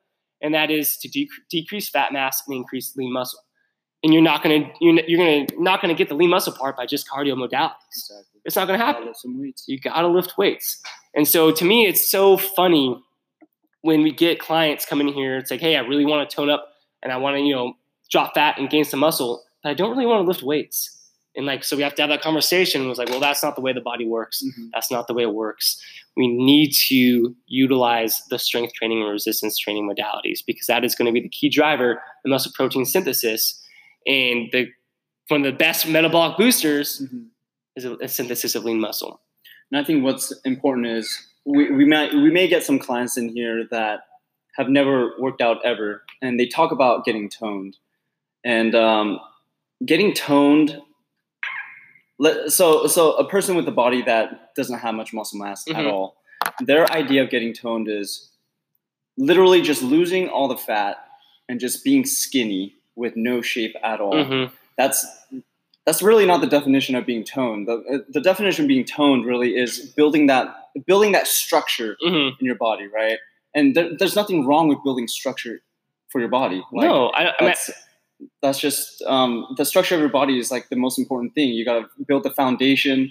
And 0.43 0.53
that 0.55 0.71
is 0.71 0.97
to 0.99 1.09
dec- 1.09 1.29
decrease 1.51 1.89
fat 1.89 2.13
mass 2.13 2.43
and 2.47 2.55
increase 2.57 2.95
lean 2.97 3.13
muscle. 3.13 3.39
And 4.05 4.13
you're 4.13 4.23
not 4.23 4.43
gonna 4.43 4.71
you're, 4.81 5.01
you're 5.07 5.19
gonna 5.19 5.47
not 5.63 5.81
gonna 5.81 5.95
get 5.95 6.09
the 6.11 6.15
lean 6.17 6.29
muscle 6.31 6.53
part 6.53 6.77
by 6.77 6.85
just 6.85 7.09
cardio 7.09 7.35
modalities. 7.35 7.71
Exactly. 7.97 8.41
It's 8.45 8.57
not 8.57 8.67
gonna 8.67 8.79
happen. 8.79 9.11
Weights. 9.25 9.65
You 9.69 9.79
gotta 9.81 10.09
lift 10.09 10.37
weights. 10.37 10.81
And 11.15 11.27
so 11.27 11.51
to 11.53 11.65
me, 11.65 11.87
it's 11.87 12.11
so 12.11 12.37
funny 12.37 13.01
when 13.83 14.03
we 14.03 14.13
get 14.13 14.39
clients 14.39 14.85
coming 14.85 15.09
here. 15.09 15.37
It's 15.39 15.51
like, 15.51 15.61
hey, 15.61 15.77
I 15.77 15.81
really 15.81 16.05
want 16.05 16.29
to 16.29 16.35
tone 16.37 16.51
up 16.51 16.67
and 17.03 17.13
I 17.13 17.17
want 17.17 17.37
to 17.37 17.41
you 17.41 17.55
know 17.55 17.75
drop 18.12 18.35
fat 18.35 18.59
and 18.59 18.71
gain 18.71 18.85
some 18.85 19.00
muscle. 19.00 19.42
but 19.64 19.71
I 19.71 19.75
don't 19.75 19.90
really 19.90 20.07
want 20.07 20.23
to 20.25 20.28
lift 20.28 20.42
weights. 20.42 20.99
And 21.35 21.47
like, 21.47 21.64
so 21.64 21.76
we 21.76 21.83
have 21.83 21.95
to 21.95 22.02
have 22.02 22.11
that 22.11 22.21
conversation. 22.21 22.83
It 22.85 22.88
was 22.88 22.99
like, 22.99 23.09
well, 23.09 23.21
that's 23.21 23.42
not 23.42 23.54
the 23.57 23.62
way 23.62 23.73
the 23.73 23.81
body 23.81 24.04
works. 24.07 24.42
Mhm. 24.45 24.69
That's 24.75 24.90
not 24.90 25.07
the 25.07 25.14
way 25.14 25.23
it 25.23 25.33
works. 25.33 25.83
We 26.14 26.28
need 26.28 26.73
to 26.88 27.35
utilize 27.47 28.23
the 28.28 28.38
strength 28.38 28.75
training 28.75 29.00
and 29.02 29.11
resistance 29.11 29.57
training 29.57 29.88
modalities 29.88 30.40
because 30.47 30.66
that 30.66 30.85
is 30.85 30.95
going 30.95 31.07
to 31.07 31.12
be 31.12 31.23
the 31.23 31.31
key 31.31 31.49
driver 31.49 32.02
in 32.25 32.31
muscle 32.31 32.52
protein 32.54 32.85
synthesis. 32.85 33.59
And 34.07 34.50
the 34.52 34.69
one 35.28 35.40
of 35.47 35.50
the 35.50 35.57
best 35.57 35.88
metabolic 35.88 36.37
boosters 36.37 37.00
Mhm. 37.00 37.28
is 37.76 37.85
a, 37.87 37.95
a 38.02 38.09
synthesis 38.09 38.54
of 38.54 38.64
lean 38.64 38.78
muscle. 38.81 39.23
And 39.71 39.81
I 39.81 39.85
think 39.85 40.04
what's 40.04 40.33
important 40.45 40.87
is 40.87 41.07
we, 41.47 41.71
we 41.71 41.87
might 41.87 42.12
we 42.12 42.31
may 42.31 42.47
get 42.47 42.62
some 42.62 42.78
clients 42.78 43.16
in 43.16 43.31
here 43.35 43.66
that 43.71 44.00
have 44.59 44.69
never 44.69 45.12
worked 45.19 45.40
out 45.40 45.64
ever, 45.64 46.04
and 46.21 46.38
they 46.38 46.47
talk 46.47 46.73
about 46.73 47.07
getting 47.07 47.31
toned, 47.31 47.78
and 48.45 48.75
um, 48.75 49.21
getting 49.85 50.13
toned. 50.15 50.81
So 52.49 52.87
so 52.87 53.13
a 53.15 53.29
person 53.29 53.57
with 53.57 53.67
a 53.67 53.73
body 53.73 54.03
that 54.03 54.55
doesn't 54.55 54.79
have 54.79 54.95
much 54.95 55.13
muscle 55.13 55.39
mass 55.41 55.67
at 55.69 55.77
Mhm. 55.77 55.93
all, 55.93 56.17
their 56.61 56.91
idea 56.93 57.23
of 57.25 57.31
getting 57.31 57.53
toned 57.53 57.89
is 57.89 58.31
literally 59.17 59.61
just 59.61 59.83
losing 59.83 60.29
all 60.29 60.47
the 60.49 60.57
fat 60.57 60.97
and 61.49 61.59
just 61.59 61.83
being 61.85 62.05
skinny 62.05 62.77
with 62.95 63.17
no 63.17 63.41
shape 63.43 63.75
at 63.83 64.01
all 64.01 64.15
Mhm. 64.15 64.51
that's 64.77 65.05
that's 65.85 66.01
really 66.01 66.25
not 66.25 66.41
the 66.41 66.47
definition 66.47 66.95
of 66.95 67.05
being 67.05 67.25
toned. 67.25 67.67
The, 67.67 68.05
the 68.09 68.21
definition 68.21 68.65
of 68.67 68.69
being 68.69 68.85
toned 68.85 69.27
really 69.27 69.57
is 69.57 69.81
building 69.97 70.29
that 70.29 70.47
building 70.87 71.11
that 71.13 71.27
structure 71.27 71.97
Mhm. 72.05 72.39
in 72.39 72.47
your 72.47 72.55
body, 72.55 72.87
right? 72.87 73.19
And 73.55 73.75
there, 73.75 73.89
there's 73.99 74.15
nothing 74.15 74.47
wrong 74.47 74.69
with 74.69 74.79
building 74.85 75.09
structure 75.09 75.61
for 76.09 76.21
your 76.21 76.29
body. 76.29 76.63
Like, 76.73 76.89
no, 76.89 77.09
I, 77.09 77.33
I 77.39 77.45
mean, 77.45 77.55
that's 78.43 78.59
just 78.59 79.02
um, 79.02 79.47
the 79.57 79.64
structure 79.64 79.95
of 79.95 80.00
your 80.00 80.11
body 80.11 80.38
is 80.38 80.50
like 80.50 80.69
the 80.69 80.76
most 80.76 80.99
important 80.99 81.35
thing. 81.35 81.49
You 81.50 81.64
got 81.64 81.81
to 81.81 81.87
build 82.07 82.23
the 82.25 82.31
foundation, 82.31 83.11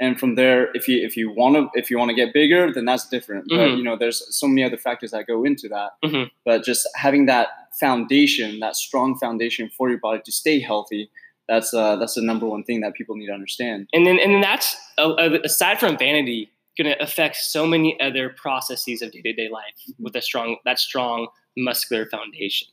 and 0.00 0.18
from 0.18 0.34
there, 0.34 0.70
if 0.74 0.88
you 0.88 1.04
if 1.04 1.16
you 1.16 1.30
want 1.30 1.54
to 1.56 1.68
if 1.78 1.90
you 1.90 1.98
want 1.98 2.08
to 2.10 2.14
get 2.14 2.32
bigger, 2.34 2.72
then 2.72 2.84
that's 2.84 3.08
different. 3.08 3.46
But 3.48 3.56
Mhm. 3.68 3.76
you 3.78 3.82
know, 3.84 3.96
there's 3.96 4.18
so 4.36 4.46
many 4.48 4.64
other 4.64 4.76
factors 4.76 5.10
that 5.12 5.26
go 5.26 5.44
into 5.44 5.68
that. 5.68 5.90
Mhm. 6.04 6.30
But 6.44 6.64
just 6.64 6.88
having 6.96 7.26
that 7.26 7.48
foundation, 7.80 8.58
that 8.60 8.76
strong 8.76 9.16
foundation 9.18 9.70
for 9.76 9.88
your 9.90 9.98
body 9.98 10.20
to 10.24 10.32
stay 10.32 10.60
healthy, 10.60 11.10
that's 11.48 11.72
uh, 11.74 11.96
that's 11.96 12.14
the 12.14 12.22
number 12.22 12.46
one 12.46 12.64
thing 12.64 12.80
that 12.80 12.94
people 12.94 13.14
need 13.16 13.26
to 13.26 13.32
understand. 13.32 13.88
and 13.92 14.06
then 14.06 14.18
and 14.18 14.32
then 14.34 14.40
that's 14.40 14.76
uh, 14.98 15.12
uh, 15.12 15.38
aside 15.44 15.78
from 15.80 15.96
vanity 15.98 16.50
going 16.78 16.90
to 16.90 17.02
affect 17.02 17.36
so 17.36 17.66
many 17.66 17.90
other 18.00 18.30
processes 18.30 19.02
of 19.02 19.12
day-to-day 19.12 19.48
life 19.50 19.74
Mm-hmm. 19.88 20.04
with 20.04 20.14
a 20.16 20.22
strong 20.22 20.56
that 20.64 20.78
strong 20.78 21.26
muscular 21.56 22.06
foundation 22.06 22.68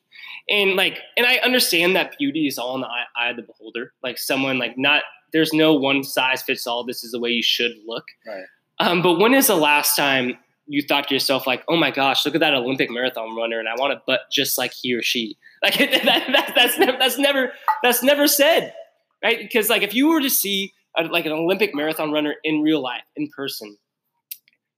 and 0.50 0.75
like 0.75 1.00
and 1.17 1.25
i 1.25 1.38
understand 1.38 1.95
that 1.95 2.15
beauty 2.17 2.48
is 2.48 2.57
all 2.57 2.75
in 2.75 2.81
the 2.81 2.88
eye, 2.88 3.05
eye 3.17 3.29
of 3.29 3.36
the 3.36 3.43
beholder. 3.43 3.93
Like 4.03 4.17
someone 4.17 4.57
like 4.57 4.77
not 4.77 5.03
there's 5.31 5.53
no 5.53 5.74
one 5.74 6.03
size 6.03 6.41
fits 6.41 6.65
all. 6.65 6.83
This 6.83 7.03
is 7.03 7.12
the 7.12 7.19
way 7.19 7.29
you 7.29 7.43
should 7.43 7.74
look. 7.86 8.05
Right. 8.25 8.43
um, 8.79 9.01
but 9.01 9.19
when 9.19 9.33
is 9.33 9.48
the 9.48 9.55
last 9.55 9.95
time 9.95 10.38
you 10.65 10.81
thought 10.81 11.07
to 11.07 11.13
yourself 11.13 11.48
like 11.48 11.63
oh 11.67 11.75
my 11.75 11.91
gosh 11.91 12.25
look 12.25 12.36
at 12.36 12.41
that 12.41 12.53
olympic 12.53 12.91
marathon 12.91 13.36
runner 13.36 13.57
and 13.57 13.67
i 13.67 13.74
want 13.75 13.91
a 13.91 14.00
butt 14.05 14.21
just 14.31 14.57
like 14.57 14.71
he 14.74 14.93
or 14.93 15.01
she? 15.01 15.38
Like 15.63 15.77
that, 15.77 16.24
that, 16.31 16.53
that's 16.55 16.79
never 16.79 16.98
that's 16.98 17.17
never 17.17 17.51
that's 17.83 18.01
never 18.03 18.27
said 18.27 18.74
right? 19.21 19.38
Because 19.38 19.69
like 19.69 19.81
if 19.81 19.93
you 19.93 20.07
were 20.07 20.21
to 20.21 20.29
see 20.29 20.71
a, 20.98 21.03
like 21.03 21.25
an 21.25 21.33
olympic 21.33 21.75
marathon 21.75 22.12
runner 22.12 22.36
in 22.43 22.62
real 22.62 22.81
life 22.81 23.03
in 23.17 23.29
person 23.36 23.77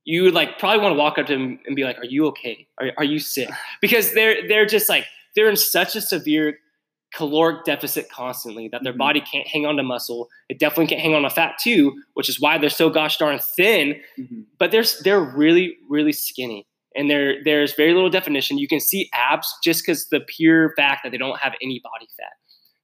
you 0.04 0.24
would 0.24 0.34
like 0.34 0.58
probably 0.58 0.82
want 0.82 0.94
to 0.94 0.98
walk 0.98 1.18
up 1.18 1.28
to 1.28 1.34
him 1.34 1.60
and 1.66 1.76
be 1.76 1.84
like 1.84 1.98
are 2.00 2.06
you 2.06 2.26
okay? 2.28 2.68
Are, 2.80 2.92
are 2.98 3.04
you 3.04 3.20
sick? 3.20 3.50
Because 3.82 4.14
they're 4.14 4.48
they're 4.48 4.66
just 4.66 4.90
like 4.90 5.06
they're 5.36 5.50
in 5.50 5.56
such 5.56 5.96
a 5.96 6.02
severe 6.02 6.58
caloric 7.14 7.66
deficit 7.66 8.10
constantly 8.10 8.70
that 8.70 8.84
their 8.84 8.94
Mhm. 8.94 8.98
body 8.98 9.22
can't 9.22 9.46
hang 9.48 9.66
on 9.66 9.76
to 9.76 9.84
muscle. 9.84 10.30
It 10.48 10.60
definitely 10.60 10.88
can't 10.88 11.02
hang 11.02 11.14
on 11.14 11.24
to 11.24 11.30
fat 11.30 11.56
too 11.62 12.02
which 12.14 12.30
is 12.30 12.40
why 12.40 12.58
they're 12.58 12.70
so 12.70 12.90
gosh 12.90 13.18
darn 13.18 13.40
thin. 13.40 14.02
But 14.60 14.72
they're 14.72 14.86
they're 15.04 15.20
really 15.22 15.76
really 15.90 16.14
skinny 16.14 16.66
and 16.96 17.10
there 17.12 17.44
there's 17.44 17.74
very 17.74 17.94
little 17.94 18.10
definition. 18.10 18.58
You 18.58 18.68
can 18.68 18.80
see 18.80 19.10
abs 19.14 19.54
just 19.64 19.84
because 19.84 20.08
the 20.10 20.22
pure 20.22 20.74
fact 20.78 21.04
that 21.04 21.10
they 21.12 21.18
don't 21.18 21.40
have 21.40 21.54
any 21.62 21.80
body 21.84 22.08
fat. 22.18 22.34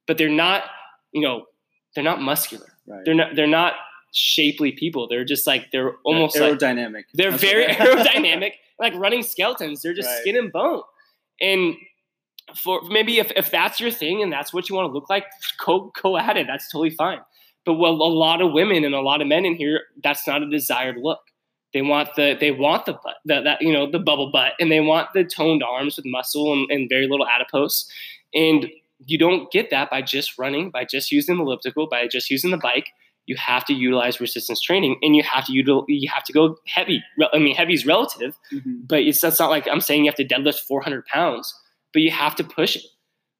But 0.06 0.18
they're 0.18 0.28
not 0.28 0.64
you 1.12 1.22
know 1.22 1.46
they're 1.94 2.04
not 2.04 2.20
muscular. 2.20 2.66
Right. 2.86 3.04
they're 3.06 3.14
not 3.14 3.34
they're 3.34 3.46
not 3.46 3.74
shapely 4.12 4.72
people. 4.72 5.08
They're 5.08 5.24
just 5.24 5.46
like 5.46 5.70
they're 5.72 5.94
almost 6.04 6.34
They're 6.34 6.50
like 6.50 6.58
aerodynamic. 6.58 7.04
they're 7.14 7.30
That's 7.30 7.42
very 7.42 7.66
aerodynamic 7.74 8.52
like 8.78 8.92
running 8.94 9.22
skeletons. 9.22 9.80
They're 9.80 9.94
just 9.94 10.08
Right. 10.08 10.20
skin 10.20 10.36
and 10.36 10.52
bone. 10.52 10.82
And 11.40 11.76
for 12.56 12.80
maybe 12.88 13.18
if, 13.18 13.30
if 13.36 13.50
that's 13.50 13.78
your 13.80 13.90
thing 13.90 14.22
and 14.22 14.32
that's 14.32 14.52
what 14.52 14.68
you 14.68 14.74
want 14.74 14.88
to 14.88 14.92
look 14.92 15.08
like 15.10 15.24
go 15.64 15.92
go 16.02 16.16
at 16.16 16.36
it 16.36 16.46
that's 16.46 16.70
totally 16.70 16.90
fine. 16.90 17.20
But 17.64 17.74
well 17.74 17.92
a 17.92 18.08
lot 18.08 18.40
of 18.40 18.52
women 18.52 18.84
and 18.84 18.94
a 18.94 19.00
lot 19.00 19.20
of 19.20 19.26
men 19.28 19.44
in 19.44 19.54
here 19.56 19.82
that's 20.02 20.26
not 20.26 20.42
a 20.42 20.48
desired 20.48 20.96
look. 20.98 21.20
They 21.74 21.82
want 21.82 22.08
the 22.16 22.36
they 22.40 22.50
want 22.50 22.86
the 22.86 22.94
butt 22.94 23.16
the, 23.26 23.42
that 23.42 23.60
you 23.60 23.72
know 23.72 23.90
the 23.90 23.98
bubble 23.98 24.30
butt 24.32 24.52
and 24.58 24.72
they 24.72 24.80
want 24.80 25.08
the 25.12 25.24
toned 25.24 25.62
arms 25.62 25.96
with 25.96 26.06
muscle 26.06 26.52
and, 26.52 26.70
and 26.70 26.88
very 26.88 27.06
little 27.06 27.26
adipose. 27.28 27.90
And 28.34 28.68
you 29.06 29.18
don't 29.18 29.50
get 29.52 29.70
that 29.70 29.90
by 29.90 30.02
just 30.02 30.38
running 30.38 30.70
by 30.70 30.84
just 30.84 31.12
using 31.12 31.36
the 31.36 31.42
elliptical 31.42 31.86
by 31.86 32.06
just 32.08 32.30
using 32.30 32.50
the 32.50 32.56
bike. 32.56 32.88
You 33.26 33.36
have 33.36 33.66
to 33.66 33.74
utilize 33.74 34.18
resistance 34.20 34.62
training 34.62 34.96
and 35.02 35.14
you 35.14 35.22
have 35.22 35.44
to 35.44 35.52
util- 35.52 35.84
you 35.86 36.08
have 36.08 36.24
to 36.24 36.32
go 36.32 36.56
heavy 36.66 37.04
i 37.34 37.38
mean 37.38 37.54
heavy 37.54 37.74
is 37.74 37.84
relative 37.84 38.34
Mhm. 38.50 38.88
but 38.88 39.00
it's 39.02 39.20
that's 39.20 39.38
not 39.38 39.50
like 39.50 39.68
i'm 39.70 39.82
saying 39.82 40.06
you 40.06 40.10
have 40.10 40.16
to 40.16 40.24
deadlift 40.26 40.60
400 40.60 41.04
pounds 41.04 41.54
but 41.92 42.02
you 42.02 42.10
have 42.10 42.34
to 42.36 42.44
push 42.44 42.76
it 42.76 42.82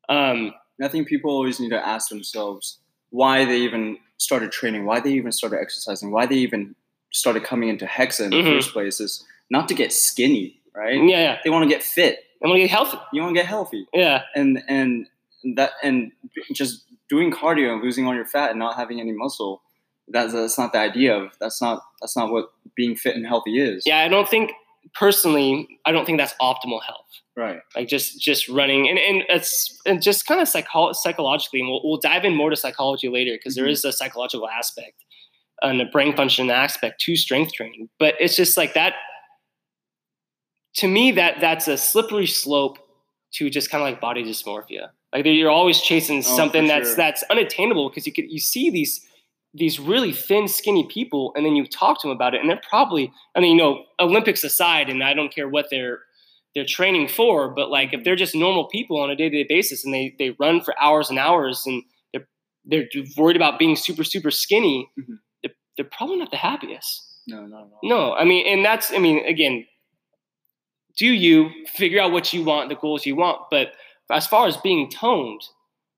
um, 0.08 0.54
I 0.82 0.88
think 0.88 1.06
people 1.08 1.30
always 1.30 1.60
need 1.60 1.70
to 1.70 1.86
ask 1.86 2.08
themselves 2.08 2.78
why 3.10 3.44
they 3.44 3.56
even 3.58 3.98
started 4.16 4.50
training, 4.52 4.84
why 4.86 5.00
they 5.00 5.10
even 5.12 5.32
started 5.32 5.58
exercising, 5.60 6.10
why 6.10 6.24
they 6.26 6.36
even 6.36 6.74
started 7.12 7.42
coming 7.44 7.68
into 7.68 7.84
Hexa 7.84 8.24
in 8.24 8.30
the 8.30 8.36
Mhm. 8.38 8.54
first 8.56 8.72
place 8.72 9.00
is 9.00 9.24
not 9.50 9.68
to 9.68 9.74
get 9.74 9.92
skinny, 9.92 10.60
right? 10.74 10.94
yeah 11.02 11.20
yeah 11.20 11.38
They 11.44 11.50
want 11.50 11.64
to 11.64 11.68
get 11.68 11.82
fit. 11.82 12.20
i'm 12.42 12.48
gonna 12.50 12.60
get 12.60 12.70
healthy 12.70 12.96
You 13.12 13.22
want 13.22 13.34
to 13.34 13.40
get 13.40 13.46
healthy. 13.46 13.86
yeah 13.92 14.22
and 14.36 14.62
and 14.68 15.06
that 15.56 15.72
and 15.82 16.12
just 16.52 16.84
doing 17.08 17.30
cardio 17.32 17.72
and 17.72 17.82
losing 17.82 18.06
all 18.06 18.14
your 18.14 18.24
fat 18.26 18.50
and 18.50 18.58
not 18.58 18.76
having 18.76 19.00
any 19.00 19.12
muscle 19.12 19.60
that's 20.08 20.32
that's 20.32 20.56
not 20.58 20.72
the 20.72 20.78
idea 20.78 21.16
of 21.16 21.32
that's 21.40 21.60
not 21.60 21.82
that's 22.00 22.16
not 22.16 22.30
what 22.32 22.50
being 22.76 22.94
fit 22.96 23.14
and 23.16 23.26
healthy 23.26 23.58
is 23.60 23.82
yeah 23.86 23.98
i 23.98 24.08
don't 24.08 24.28
think 24.28 24.52
personally 24.94 25.66
i 25.86 25.92
don't 25.92 26.04
think 26.04 26.18
that's 26.18 26.34
optimal 26.40 26.82
health 26.82 27.06
right 27.36 27.60
like 27.76 27.88
just 27.88 28.20
just 28.20 28.48
running 28.48 28.88
and, 28.88 28.98
and 28.98 29.22
it's 29.28 29.78
and 29.86 30.02
just 30.02 30.26
kind 30.26 30.40
of 30.40 30.48
psycho- 30.48 30.92
psychologically 30.92 31.60
and 31.60 31.68
we'll, 31.68 31.80
we'll 31.84 31.98
dive 32.00 32.24
in 32.24 32.34
more 32.34 32.50
to 32.50 32.56
psychology 32.56 33.08
later 33.08 33.32
because 33.34 33.54
there 33.54 33.66
Mhm. 33.66 33.70
is 33.72 33.84
a 33.84 33.92
psychological 33.92 34.48
aspect 34.48 35.04
and 35.62 35.80
a 35.80 35.84
brain 35.86 36.14
function 36.16 36.50
aspect 36.50 37.00
to 37.02 37.16
strength 37.16 37.52
training 37.52 37.88
but 37.98 38.14
it's 38.20 38.36
just 38.36 38.56
like 38.56 38.74
that 38.74 38.94
to 40.74 40.86
me 40.88 41.10
that 41.12 41.40
that's 41.40 41.68
a 41.68 41.76
slippery 41.76 42.26
slope 42.26 42.78
to 43.32 43.50
just 43.50 43.70
kind 43.70 43.82
of 43.82 43.88
like 43.90 44.00
body 44.00 44.22
dysmorphia 44.24 44.88
like 45.12 45.24
you're 45.26 45.50
always 45.50 45.80
chasing 45.80 46.18
Oh, 46.18 46.36
something 46.36 46.66
that's 46.66 46.88
sure. 46.88 46.96
that's 46.96 47.22
unattainable 47.30 47.88
because 47.88 48.06
you 48.06 48.12
could 48.12 48.30
you 48.30 48.40
see 48.40 48.70
these 48.70 49.06
these 49.54 49.78
really 49.80 50.12
thin 50.12 50.46
skinny 50.46 50.86
people 50.86 51.32
and 51.34 51.44
then 51.44 51.56
you 51.56 51.66
talk 51.66 52.00
to 52.00 52.06
them 52.08 52.14
about 52.14 52.34
it 52.34 52.40
and 52.40 52.50
they're 52.50 52.60
probably 52.68 53.10
i 53.34 53.40
mean 53.40 53.52
you 53.56 53.62
know 53.62 53.84
olympics 54.00 54.44
aside 54.44 54.88
and 54.90 55.02
i 55.02 55.14
don't 55.14 55.34
care 55.34 55.48
what 55.48 55.66
they're 55.70 56.00
they're 56.54 56.66
training 56.66 57.08
for 57.08 57.48
but 57.48 57.70
like 57.70 57.92
if 57.94 58.04
they're 58.04 58.14
just 58.16 58.34
normal 58.34 58.66
people 58.68 59.00
on 59.00 59.10
a 59.10 59.16
day-to-day 59.16 59.46
basis 59.48 59.84
and 59.84 59.94
they 59.94 60.14
they 60.18 60.30
run 60.38 60.60
for 60.60 60.74
hours 60.80 61.08
and 61.10 61.18
hours 61.18 61.64
and 61.66 61.82
they're 62.12 62.26
they're 62.92 63.04
worried 63.16 63.36
about 63.36 63.58
being 63.58 63.74
super 63.74 64.04
super 64.04 64.30
skinny 64.30 64.90
Mhm. 64.98 65.18
they're, 65.42 65.52
they're 65.76 65.86
probably 65.96 66.16
not 66.18 66.30
the 66.30 66.36
happiest 66.36 67.22
no 67.26 67.46
not 67.46 67.60
at 67.66 67.72
all 67.72 67.80
no 67.82 68.12
i 68.14 68.24
mean 68.24 68.46
and 68.46 68.62
that's 68.64 68.92
i 68.92 68.98
mean 68.98 69.24
again 69.26 69.64
do 70.98 71.06
you 71.06 71.50
figure 71.74 72.00
out 72.02 72.12
what 72.12 72.32
you 72.32 72.44
want 72.44 72.68
the 72.68 72.74
goals 72.74 73.06
you 73.06 73.16
want 73.16 73.40
but 73.50 73.72
as 74.10 74.26
far 74.26 74.46
as 74.46 74.56
being 74.58 74.90
toned 74.90 75.40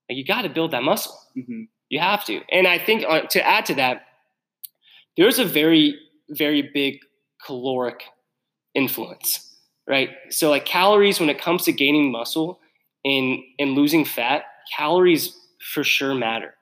like, 0.08 0.16
you 0.18 0.24
got 0.24 0.42
to 0.42 0.48
build 0.48 0.70
that 0.72 0.82
muscle 0.84 1.16
Mhm. 1.36 1.66
You 1.90 1.98
have 1.98 2.24
to. 2.24 2.40
And 2.50 2.66
I 2.66 2.78
think 2.78 3.04
uh, 3.06 3.22
to 3.22 3.46
add 3.46 3.66
to 3.66 3.74
that, 3.74 4.06
there's 5.16 5.38
a 5.38 5.44
very, 5.44 5.98
very 6.30 6.62
big 6.72 7.00
caloric 7.44 8.04
influence, 8.74 9.54
right? 9.86 10.10
So 10.30 10.48
like 10.48 10.64
calories 10.64 11.20
when 11.20 11.28
it 11.28 11.40
comes 11.40 11.64
to 11.64 11.72
gaining 11.72 12.10
muscle 12.10 12.60
and 13.04 13.40
and 13.58 13.72
losing 13.72 14.04
fat, 14.04 14.44
calories 14.76 15.36
for 15.74 15.84
sure 15.84 16.14
matter. 16.14 16.54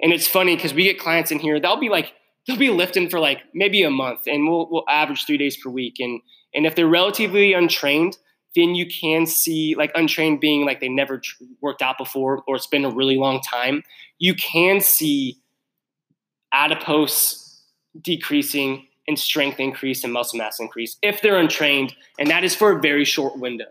And 0.00 0.12
it's 0.12 0.28
funny 0.28 0.56
because 0.56 0.72
we 0.72 0.84
get 0.84 0.98
clients 0.98 1.30
in 1.30 1.38
here, 1.38 1.58
they'll 1.58 1.80
be 1.80 1.88
like, 1.88 2.12
they'll 2.46 2.56
be 2.56 2.70
lifting 2.70 3.10
for 3.10 3.18
like 3.18 3.40
maybe 3.54 3.82
a 3.82 3.90
month 3.90 4.20
and 4.26 4.48
we'll 4.48 4.68
we'll 4.70 4.84
average 4.88 5.26
three 5.26 5.38
days 5.38 5.56
per 5.56 5.68
week. 5.68 5.96
And 5.98 6.20
and 6.54 6.64
if 6.64 6.76
they're 6.76 6.86
relatively 6.86 7.54
untrained, 7.54 8.16
then 8.56 8.74
you 8.74 8.86
can 8.86 9.26
see 9.26 9.76
like 9.76 9.92
untrained 9.94 10.40
being 10.40 10.64
like 10.64 10.80
they 10.80 10.88
never 10.88 11.18
tr- 11.18 11.44
worked 11.60 11.82
out 11.82 11.96
before 11.98 12.42
or 12.48 12.56
it's 12.56 12.66
been 12.66 12.84
a 12.84 12.90
really 12.90 13.16
long 13.16 13.40
time 13.40 13.84
you 14.18 14.34
can 14.34 14.80
see 14.80 15.38
adipose 16.52 17.62
decreasing 18.00 18.86
and 19.08 19.18
strength 19.18 19.60
increase 19.60 20.02
and 20.02 20.12
muscle 20.12 20.38
mass 20.38 20.58
increase 20.58 20.96
if 21.02 21.22
they're 21.22 21.38
untrained 21.38 21.94
and 22.18 22.28
that 22.30 22.42
is 22.42 22.54
for 22.54 22.72
a 22.76 22.80
very 22.80 23.04
short 23.04 23.38
window 23.38 23.66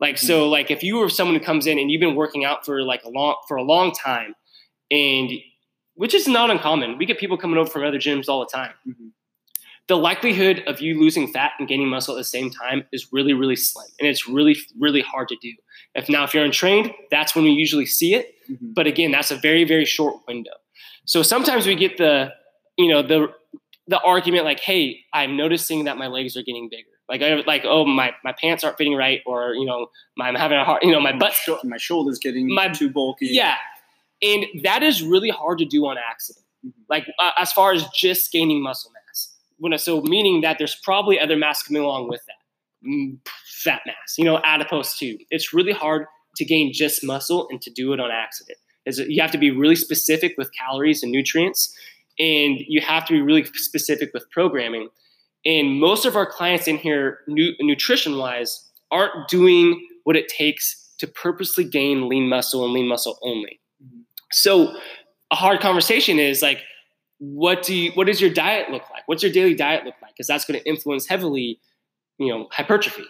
like 0.00 0.16
so 0.16 0.48
like 0.48 0.70
if 0.70 0.82
you 0.82 0.96
were 0.96 1.08
someone 1.08 1.36
who 1.36 1.44
comes 1.44 1.66
in 1.66 1.78
and 1.78 1.90
you've 1.90 2.00
been 2.00 2.14
working 2.14 2.44
out 2.44 2.64
for 2.64 2.82
like 2.82 3.02
a 3.04 3.08
long 3.08 3.34
for 3.46 3.56
a 3.56 3.62
long 3.62 3.92
time 3.92 4.34
and 4.90 5.30
which 5.98 6.14
is 6.14 6.28
not 6.28 6.48
uncommon. 6.48 6.96
We 6.96 7.06
get 7.06 7.18
people 7.18 7.36
coming 7.36 7.58
over 7.58 7.68
from 7.68 7.82
other 7.82 7.98
gyms 7.98 8.28
all 8.28 8.38
the 8.38 8.46
time. 8.46 8.72
Mhm. 8.86 9.10
The 9.88 9.96
likelihood 9.96 10.62
of 10.66 10.80
you 10.80 11.00
losing 11.00 11.28
fat 11.32 11.52
and 11.58 11.66
gaining 11.66 11.88
muscle 11.88 12.14
at 12.14 12.18
the 12.18 12.24
same 12.24 12.50
time 12.50 12.84
is 12.92 13.08
really, 13.12 13.32
really 13.32 13.56
slim, 13.56 13.86
and 13.98 14.06
it's 14.08 14.28
really, 14.28 14.56
really 14.78 15.00
hard 15.00 15.28
to 15.28 15.36
do. 15.40 15.52
If 15.94 16.08
now, 16.10 16.24
if 16.24 16.34
you're 16.34 16.44
untrained, 16.44 16.92
that's 17.10 17.34
when 17.34 17.44
we 17.44 17.50
usually 17.52 17.86
see 17.86 18.14
it. 18.14 18.34
Mhm. 18.50 18.74
But 18.74 18.86
again, 18.86 19.10
that's 19.10 19.30
a 19.30 19.36
very, 19.36 19.64
very 19.64 19.86
short 19.86 20.16
window. 20.28 20.52
So 21.06 21.22
sometimes 21.22 21.66
we 21.66 21.74
get 21.74 21.96
the, 21.96 22.32
you 22.76 22.88
know, 22.88 23.02
the 23.02 23.32
the 23.86 23.98
argument 24.02 24.44
like, 24.44 24.60
"Hey, 24.60 25.00
I'm 25.14 25.36
noticing 25.38 25.84
that 25.84 25.96
my 25.96 26.06
legs 26.08 26.36
are 26.36 26.42
getting 26.42 26.68
bigger." 26.68 26.90
Like, 27.08 27.22
I, 27.22 27.36
like, 27.46 27.64
oh, 27.64 27.86
my 27.86 28.12
my 28.22 28.32
pants 28.32 28.62
aren't 28.64 28.76
fitting 28.76 28.94
right, 28.94 29.22
or 29.24 29.54
you 29.54 29.64
know, 29.64 29.86
my, 30.18 30.28
I'm 30.28 30.34
having 30.34 30.58
a 30.58 30.64
hard, 30.64 30.82
you 30.82 30.90
know, 30.92 31.00
my 31.00 31.16
butt. 31.16 31.32
Sho- 31.32 31.60
my 31.64 31.78
shoulders 31.78 32.18
getting 32.18 32.52
My- 32.54 32.68
too 32.68 32.90
bulky. 32.90 33.28
Yeah, 33.28 33.56
and 34.20 34.44
that 34.64 34.82
is 34.82 35.02
really 35.02 35.30
hard 35.30 35.56
to 35.60 35.64
do 35.64 35.86
on 35.86 35.96
accident. 35.96 36.44
Mhm. 36.66 36.72
Like 36.90 37.06
uh, 37.18 37.30
as 37.38 37.54
far 37.54 37.72
as 37.72 37.86
just 37.96 38.30
gaining 38.30 38.62
muscle 38.62 38.90
mass. 38.92 38.97
When 39.58 39.76
so 39.78 40.00
meaning 40.02 40.40
that 40.42 40.56
there's 40.58 40.76
probably 40.76 41.18
other 41.18 41.36
mass 41.36 41.62
coming 41.62 41.82
along 41.82 42.08
with 42.08 42.22
that, 42.26 42.34
Mm, 42.86 43.18
fat 43.64 43.80
mass. 43.86 44.14
You 44.16 44.24
know, 44.24 44.40
adipose 44.44 44.96
too. 44.96 45.18
It's 45.30 45.52
really 45.52 45.72
hard 45.72 46.06
to 46.36 46.44
gain 46.44 46.72
just 46.72 47.02
muscle 47.02 47.48
and 47.50 47.60
to 47.62 47.70
do 47.70 47.92
it 47.92 47.98
on 47.98 48.10
accident. 48.12 48.58
Is 48.86 49.00
you 49.00 49.20
have 49.20 49.32
to 49.32 49.38
be 49.38 49.50
really 49.50 49.74
specific 49.74 50.34
with 50.38 50.50
calories 50.52 51.02
and 51.02 51.10
nutrients, 51.10 51.74
and 52.18 52.58
you 52.68 52.80
have 52.80 53.04
to 53.06 53.12
be 53.12 53.20
really 53.20 53.44
specific 53.44 54.10
with 54.14 54.30
programming. 54.30 54.88
And 55.44 55.80
most 55.80 56.06
of 56.06 56.14
our 56.14 56.24
clients 56.26 56.68
in 56.68 56.76
here, 56.78 57.18
nu- 57.26 57.54
nutrition 57.60 58.16
wise, 58.16 58.70
aren't 58.90 59.28
doing 59.28 59.84
what 60.04 60.16
it 60.16 60.28
takes 60.28 60.94
to 60.98 61.06
purposely 61.06 61.64
gain 61.64 62.08
lean 62.08 62.28
muscle 62.28 62.64
and 62.64 62.72
lean 62.72 62.86
muscle 62.88 63.18
only. 63.22 63.60
Mhm. 63.82 64.02
So 64.32 64.78
a 65.30 65.36
hard 65.36 65.60
conversation 65.60 66.18
is 66.18 66.42
like, 66.42 66.62
what 67.18 67.62
do 67.62 67.74
you, 67.74 67.90
what 67.92 68.06
does 68.06 68.20
your 68.20 68.30
diet 68.32 68.70
look 68.70 68.82
like? 68.90 69.02
What's 69.06 69.22
your 69.22 69.32
daily 69.32 69.54
diet 69.54 69.84
look 69.84 69.94
like? 70.02 70.12
Because 70.12 70.26
that's 70.26 70.44
going 70.44 70.58
to 70.60 70.68
influence 70.68 71.06
heavily, 71.08 71.58
you 72.18 72.28
know, 72.32 72.48
hypertrophy. 72.52 73.04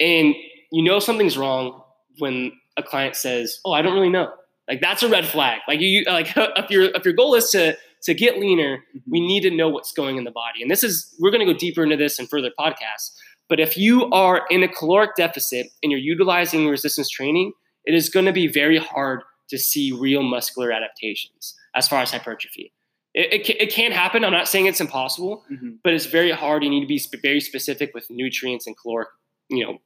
And 0.00 0.34
you 0.72 0.82
know 0.82 0.98
something's 0.98 1.38
wrong 1.38 1.82
when 2.18 2.52
a 2.76 2.82
client 2.82 3.14
says, 3.16 3.60
"Oh, 3.64 3.72
I 3.72 3.82
don't 3.82 3.94
really 3.94 4.10
know." 4.10 4.32
Like 4.68 4.80
that's 4.80 5.02
a 5.04 5.08
red 5.08 5.24
flag. 5.26 5.60
Like 5.68 5.80
you 5.80 6.04
like 6.04 6.32
if 6.36 6.70
your 6.70 6.84
if 6.84 7.04
your 7.04 7.14
goal 7.14 7.34
is 7.36 7.50
to 7.50 7.76
to 8.04 8.14
get 8.14 8.38
leaner, 8.38 8.78
Mhm. 8.96 9.02
we 9.06 9.20
need 9.20 9.42
to 9.42 9.50
know 9.50 9.68
what's 9.68 9.92
going 9.92 10.16
in 10.16 10.24
the 10.24 10.30
body. 10.32 10.60
And 10.62 10.70
this 10.70 10.82
is 10.82 11.14
we're 11.20 11.30
going 11.30 11.46
to 11.46 11.52
go 11.52 11.56
deeper 11.58 11.84
into 11.84 11.96
this 11.96 12.18
in 12.18 12.26
further 12.26 12.50
podcasts. 12.58 13.12
But 13.48 13.60
if 13.60 13.76
you 13.76 14.10
are 14.10 14.46
in 14.50 14.62
a 14.62 14.68
caloric 14.68 15.14
deficit 15.16 15.68
and 15.82 15.92
you're 15.92 16.00
utilizing 16.00 16.66
resistance 16.66 17.08
training, 17.08 17.52
it 17.84 17.94
is 17.94 18.08
going 18.08 18.26
to 18.26 18.32
be 18.32 18.46
very 18.46 18.78
hard 18.78 19.22
to 19.50 19.58
see 19.58 19.92
real 19.92 20.22
muscular 20.22 20.72
adaptations 20.72 21.54
as 21.76 21.86
far 21.86 22.00
as 22.00 22.10
hypertrophy. 22.10 22.72
It, 23.14 23.48
it, 23.48 23.56
it 23.62 23.70
can 23.72 23.92
happen. 23.92 24.24
I'm 24.24 24.32
not 24.32 24.48
saying 24.48 24.66
it's 24.66 24.80
impossible, 24.80 25.44
Mhm. 25.50 25.78
but 25.84 25.92
it's 25.94 26.06
very 26.06 26.32
hard. 26.32 26.64
You 26.64 26.70
need 26.70 26.80
to 26.80 26.86
be 26.86 26.98
sp- 26.98 27.22
very 27.22 27.40
specific 27.40 27.94
with 27.94 28.10
nutrients 28.10 28.66
and 28.66 28.76
caloric, 28.76 29.08
you 29.48 29.64
know, 29.64 29.78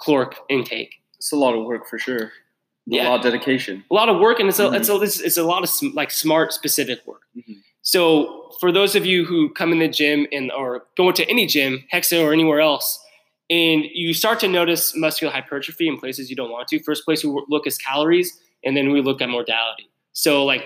caloric 0.00 0.36
intake. 0.48 0.94
It's 1.16 1.32
a 1.32 1.36
lot 1.36 1.54
of 1.54 1.64
work 1.64 1.86
for 1.88 1.98
sure. 1.98 2.32
Yeah. 2.86 3.08
A 3.08 3.10
lot 3.10 3.16
of 3.26 3.32
dedication. 3.32 3.84
A 3.90 3.94
lot 3.94 4.08
of 4.08 4.18
work, 4.18 4.40
and 4.40 4.48
it's 4.48 4.58
a, 4.58 4.64
Mhm. 4.64 4.76
it's 4.76 4.88
a, 4.88 4.96
it's, 5.00 5.20
it's 5.20 5.36
a 5.36 5.42
lot 5.44 5.62
of 5.62 5.68
sm- 5.68 5.94
like 5.94 6.10
smart, 6.10 6.52
specific 6.54 7.06
work. 7.06 7.22
Mhm. 7.36 7.56
So 7.82 8.50
for 8.60 8.72
those 8.72 8.94
of 8.96 9.04
you 9.04 9.24
who 9.26 9.50
come 9.50 9.72
in 9.72 9.78
the 9.78 9.88
gym 9.88 10.26
and 10.32 10.50
or 10.52 10.86
go 10.96 11.12
to 11.12 11.28
any 11.28 11.46
gym, 11.46 11.84
Hexa 11.92 12.22
or 12.24 12.32
anywhere 12.32 12.60
else, 12.60 12.98
and 13.50 13.84
you 13.92 14.12
start 14.14 14.40
to 14.40 14.48
notice 14.48 14.94
muscular 14.96 15.32
hypertrophy 15.32 15.86
in 15.88 15.98
places 15.98 16.28
you 16.30 16.36
don't 16.36 16.50
want 16.50 16.68
to, 16.68 16.78
first 16.82 17.04
place 17.04 17.24
we 17.24 17.30
look 17.48 17.66
is 17.66 17.76
calories, 17.78 18.38
and 18.64 18.76
then 18.76 18.90
we 18.90 19.00
look 19.02 19.20
at 19.22 19.28
modality. 19.28 19.88
So 20.12 20.44
like 20.44 20.64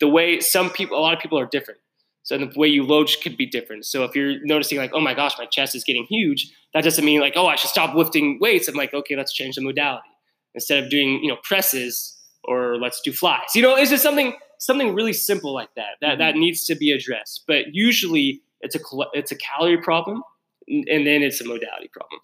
the 0.00 0.08
way 0.08 0.40
some 0.40 0.70
people, 0.70 0.98
a 0.98 1.00
lot 1.00 1.14
of 1.14 1.20
people 1.20 1.38
are 1.38 1.46
different. 1.46 1.80
So 2.24 2.38
the 2.38 2.52
way 2.56 2.68
you 2.68 2.84
load 2.84 3.10
could 3.22 3.36
be 3.36 3.46
different. 3.46 3.84
So 3.84 4.04
if 4.04 4.14
you're 4.14 4.36
noticing 4.44 4.78
like, 4.78 4.92
oh 4.94 5.00
my 5.00 5.14
gosh, 5.14 5.36
my 5.38 5.46
chest 5.46 5.74
is 5.74 5.82
getting 5.82 6.04
huge, 6.04 6.52
that 6.72 6.84
doesn't 6.84 7.04
mean 7.04 7.20
like, 7.20 7.34
oh, 7.36 7.46
I 7.46 7.56
should 7.56 7.70
stop 7.70 7.96
lifting 7.96 8.38
weights. 8.40 8.68
I'm 8.68 8.74
like, 8.74 8.94
okay, 8.94 9.16
let's 9.16 9.32
change 9.32 9.56
the 9.56 9.62
modality 9.62 10.08
instead 10.54 10.82
of 10.82 10.90
doing 10.90 11.20
you 11.22 11.28
know 11.28 11.38
presses 11.42 12.16
or 12.44 12.76
let's 12.76 13.00
do 13.00 13.12
flies. 13.12 13.54
You 13.54 13.62
know, 13.62 13.76
it's 13.76 13.90
just 13.90 14.02
something 14.02 14.34
something 14.58 14.94
really 14.94 15.12
simple 15.12 15.52
like 15.52 15.74
that 15.76 15.96
that 16.00 16.18
that 16.18 16.36
needs 16.36 16.64
to 16.66 16.74
be 16.74 16.92
addressed. 16.92 17.44
But 17.46 17.74
usually 17.74 18.42
it's 18.60 18.76
a 18.76 18.80
it's 19.12 19.32
a 19.32 19.36
calorie 19.36 19.80
problem, 19.80 20.22
and 20.68 20.86
and 20.88 21.06
then 21.06 21.22
it's 21.22 21.40
a 21.40 21.44
modality 21.44 21.90
problem. 21.92 22.20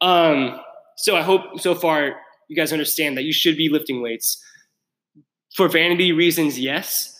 Um, 0.00 0.60
so 0.96 1.16
I 1.16 1.22
hope 1.22 1.60
so 1.60 1.74
far 1.74 2.16
you 2.48 2.56
guys 2.56 2.72
understand 2.72 3.16
that 3.16 3.24
you 3.24 3.32
should 3.32 3.56
be 3.56 3.68
lifting 3.68 4.02
weights 4.02 4.42
for 5.56 5.68
vanity 5.68 6.12
reasons. 6.12 6.58
Yes. 6.58 7.12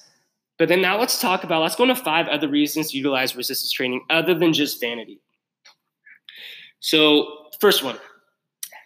But 0.58 0.68
then 0.68 0.80
now 0.80 0.98
let's 0.98 1.20
talk 1.20 1.44
about 1.44 1.62
let's 1.62 1.76
go 1.76 1.84
into 1.84 1.96
five 1.96 2.28
other 2.28 2.48
reasons 2.48 2.90
to 2.90 2.96
utilize 2.96 3.34
resistance 3.34 3.72
training 3.72 4.02
other 4.10 4.34
than 4.34 4.52
just 4.52 4.80
vanity. 4.80 5.20
So 6.80 7.48
first 7.60 7.82
one 7.82 7.98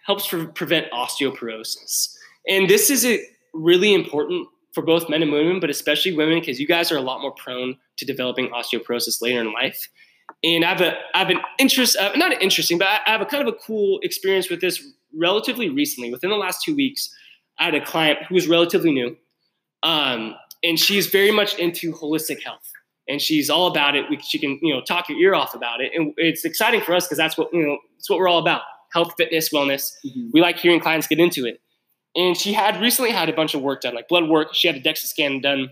helps 0.05 0.27
pre- 0.27 0.47
prevent 0.47 0.91
osteoporosis. 0.91 2.15
And 2.47 2.69
this 2.69 2.89
is 2.89 3.05
a, 3.05 3.19
really 3.53 3.93
important 3.93 4.47
for 4.73 4.81
both 4.81 5.09
men 5.09 5.21
and 5.21 5.31
women, 5.31 5.59
but 5.59 5.69
especially 5.69 6.15
women 6.15 6.39
because 6.39 6.59
you 6.59 6.65
guys 6.67 6.89
are 6.89 6.97
a 6.97 7.01
lot 7.01 7.21
more 7.21 7.33
prone 7.33 7.75
to 7.97 8.05
developing 8.05 8.49
osteoporosis 8.49 9.21
later 9.21 9.41
in 9.41 9.51
life. 9.51 9.89
And 10.43 10.63
I 10.63 10.69
have 10.69 10.81
a 10.81 10.93
I 11.13 11.19
have 11.19 11.29
an 11.29 11.41
interest, 11.59 11.97
uh, 11.97 12.13
not 12.15 12.31
an 12.31 12.39
interesting, 12.39 12.77
but 12.77 12.87
I 12.87 12.99
I 13.05 13.11
have 13.11 13.21
a 13.21 13.25
kind 13.25 13.45
of 13.45 13.53
a 13.53 13.57
cool 13.57 13.99
experience 14.01 14.49
with 14.49 14.61
this 14.61 14.81
relatively 15.13 15.67
recently. 15.67 16.09
Within 16.09 16.29
the 16.29 16.37
last 16.37 16.63
two 16.63 16.73
weeks, 16.73 17.13
I 17.59 17.65
had 17.65 17.75
a 17.75 17.85
client 17.85 18.19
who 18.29 18.35
was 18.35 18.47
relatively 18.47 18.93
new, 18.93 19.17
um, 19.83 20.35
and 20.63 20.79
she's 20.79 21.07
very 21.07 21.31
much 21.31 21.57
into 21.57 21.91
holistic 21.93 22.43
health, 22.43 22.69
and 23.07 23.21
she's 23.21 23.49
all 23.49 23.67
about 23.67 23.95
it. 23.95 24.05
We, 24.09 24.19
she 24.21 24.37
can 24.39 24.59
you 24.61 24.73
know 24.73 24.81
talk 24.81 25.09
your 25.09 25.17
ear 25.19 25.33
off 25.35 25.53
about 25.55 25.81
it, 25.81 25.91
and 25.95 26.13
it's 26.17 26.45
exciting 26.45 26.81
for 26.81 26.93
us 26.95 27.05
because 27.05 27.17
that's 27.17 27.37
what 27.37 27.53
you 27.53 27.65
know 27.65 27.77
it's 27.97 28.09
what 28.09 28.19
we're 28.19 28.27
all 28.29 28.39
about: 28.39 28.61
health, 28.93 29.13
fitness, 29.17 29.49
wellness 29.53 29.91
Mhm. 30.05 30.29
we 30.33 30.41
like 30.41 30.57
hearing 30.57 30.79
clients 30.79 31.07
get 31.07 31.19
into 31.19 31.45
it. 31.45 31.61
And 32.15 32.35
she 32.37 32.51
had 32.51 32.81
recently 32.81 33.11
had 33.11 33.29
a 33.29 33.33
bunch 33.33 33.53
of 33.53 33.61
work 33.61 33.81
done, 33.81 33.95
like 33.95 34.09
blood 34.09 34.27
work. 34.27 34.53
She 34.53 34.67
had 34.67 34.75
a 34.75 34.81
DEXA 34.81 35.05
scan 35.07 35.39
done, 35.39 35.69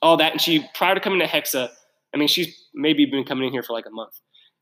all 0.00 0.16
that. 0.18 0.30
And 0.30 0.40
she, 0.40 0.64
prior 0.74 0.94
to 0.94 1.00
coming 1.00 1.18
to 1.18 1.26
Hexa, 1.26 1.70
I 2.14 2.16
mean, 2.18 2.28
she's 2.28 2.56
maybe 2.72 3.04
been 3.04 3.24
coming 3.24 3.46
in 3.48 3.52
here 3.52 3.64
for 3.64 3.72
like 3.72 3.84
a 3.84 3.90
month. 3.90 4.12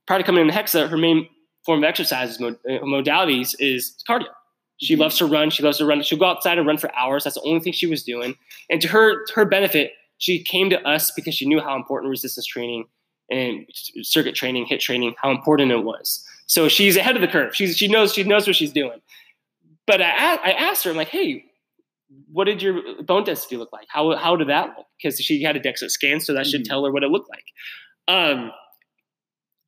Prior 0.07 0.21
to 0.21 0.25
coming 0.25 0.41
in 0.41 0.49
to 0.49 0.55
Hexa, 0.55 0.89
her 0.89 0.97
main 0.97 1.29
form 1.67 1.81
of 1.81 1.85
exercises, 1.85 2.41
mod- 2.41 2.59
uh, 2.67 2.79
modalities 2.85 3.55
is 3.59 4.03
cardio. 4.09 4.29
She 4.85 4.97
loves 4.97 5.17
to 5.19 5.27
run. 5.27 5.51
She 5.51 5.63
loves 5.63 5.79
to 5.79 5.85
run. 5.87 6.03
She'll 6.03 6.19
go 6.19 6.27
outside 6.27 6.59
and 6.59 6.67
run 6.67 6.79
for 6.79 6.95
hours. 6.95 7.25
That's 7.25 7.35
the 7.35 7.43
only 7.43 7.61
thing 7.61 7.73
she 7.73 7.87
was 7.87 8.03
doing. 8.03 8.35
And 8.71 8.81
to 8.83 8.89
her, 8.89 9.25
to 9.27 9.33
her 9.35 9.45
benefit, 9.45 9.93
she 10.19 10.43
came 10.43 10.71
to 10.71 10.81
us 10.87 11.11
because 11.11 11.35
she 11.35 11.47
knew 11.47 11.61
how 11.61 11.75
important 11.77 12.11
resistance 12.11 12.47
training 12.47 12.85
and 13.31 13.67
circuit 14.03 14.35
training, 14.35 14.67
HIIT 14.67 14.81
training, 14.81 15.15
how 15.21 15.31
important 15.31 15.71
it 15.73 15.83
was. 15.85 16.25
So 16.47 16.69
she's 16.69 16.97
ahead 16.97 17.17
of 17.17 17.23
the 17.23 17.29
curve. 17.29 17.55
She's, 17.57 17.77
she 17.77 17.89
knows 17.89 18.13
she 18.15 18.23
knows 18.25 18.47
what 18.47 18.55
she's 18.57 18.73
doing. 18.73 19.01
But 19.87 20.01
I, 20.01 20.37
I 20.37 20.53
asked 20.53 20.85
her, 20.85 20.91
I'm 20.91 20.97
like, 20.97 21.09
hey, 21.09 21.45
what 22.33 22.45
did 22.45 22.63
your 22.63 23.03
bone 23.03 23.25
density 23.25 23.57
look 23.57 23.73
like? 23.73 23.87
How, 23.89 24.15
how 24.17 24.37
did 24.37 24.49
that 24.49 24.69
look? 24.77 24.87
Because 25.03 25.19
she 25.19 25.43
had 25.43 25.57
a 25.57 25.61
DEXA 25.61 25.91
scan, 25.91 26.21
so 26.21 26.33
that 26.35 26.47
should 26.47 26.63
Mhm. 26.63 26.69
tell 26.69 26.85
her 26.85 26.93
what 26.93 27.03
it 27.03 27.09
looked 27.11 27.29
like. 27.31 27.45
Um, 28.09 28.53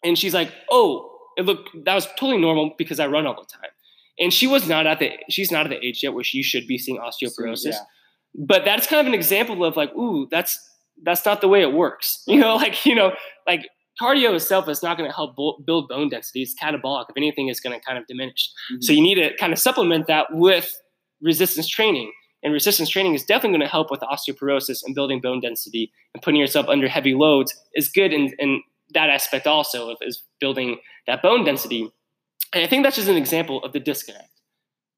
and 0.04 0.18
she's 0.18 0.34
like, 0.34 0.52
oh, 0.70 1.12
it 1.36 1.44
looked 1.44 1.70
that 1.84 1.94
was 1.94 2.06
totally 2.18 2.38
normal 2.38 2.74
because 2.78 3.00
I 3.00 3.06
run 3.08 3.26
all 3.26 3.34
the 3.34 3.46
time. 3.46 3.70
And 4.18 4.32
she 4.32 4.46
was 4.46 4.66
not 4.68 4.86
at 4.86 4.98
the 4.98 5.12
she's 5.28 5.50
not 5.52 5.66
at 5.66 5.70
the 5.70 5.84
age 5.86 6.02
yet 6.02 6.14
where 6.14 6.24
she 6.24 6.42
should 6.42 6.66
be 6.66 6.78
seeing 6.78 6.98
osteoporosis. 6.98 7.64
yeah. 7.72 7.78
But 8.34 8.64
that's 8.64 8.86
kind 8.86 9.00
of 9.00 9.06
an 9.06 9.14
example 9.14 9.64
of 9.64 9.76
like, 9.76 9.94
ooh, 9.94 10.26
that's 10.30 10.58
that's 11.02 11.24
not 11.26 11.40
the 11.40 11.48
way 11.48 11.62
it 11.62 11.72
works. 11.72 12.22
You 12.26 12.38
know, 12.40 12.56
like 12.56 12.84
you 12.86 12.94
know, 12.94 13.12
like 13.46 13.68
cardio 14.02 14.34
itself 14.34 14.68
is 14.68 14.82
not 14.82 14.96
going 14.98 15.08
to 15.08 15.14
help 15.14 15.36
bu- 15.36 15.62
build 15.64 15.88
bone 15.88 16.08
density. 16.10 16.42
It's 16.42 16.54
catabolic. 16.62 17.06
If 17.10 17.16
anything, 17.16 17.48
it's 17.48 17.60
going 17.60 17.78
to 17.78 17.84
kind 17.84 17.98
of 17.98 18.06
diminish. 18.06 18.50
So 18.80 18.92
Mhm. 18.92 18.96
you 18.96 19.02
need 19.02 19.14
to 19.16 19.36
kind 19.36 19.52
of 19.52 19.58
supplement 19.58 20.06
that 20.06 20.26
with 20.30 20.78
resistance 21.22 21.68
training. 21.68 22.12
And 22.42 22.52
resistance 22.52 22.88
training 22.90 23.14
is 23.14 23.24
definitely 23.24 23.58
going 23.58 23.66
to 23.68 23.72
help 23.72 23.90
with 23.90 24.00
osteoporosis 24.00 24.80
and 24.84 24.94
building 24.94 25.20
bone 25.20 25.40
density 25.40 25.90
and 26.14 26.22
putting 26.22 26.38
yourself 26.40 26.66
under 26.68 26.88
heavy 26.88 27.14
loads 27.14 27.58
is 27.74 27.88
good 27.88 28.12
in, 28.12 28.34
in 28.38 28.62
that 28.94 29.08
aspect 29.10 29.46
also 29.46 29.90
of 29.90 29.96
is 30.02 30.22
building 30.40 30.78
that 31.06 31.22
bone 31.22 31.44
density. 31.44 31.90
And 32.56 32.64
I 32.64 32.68
think 32.68 32.84
that's 32.84 32.96
just 32.96 33.08
an 33.08 33.16
example 33.16 33.62
of 33.64 33.72
the 33.74 33.80
disconnect. 33.80 34.30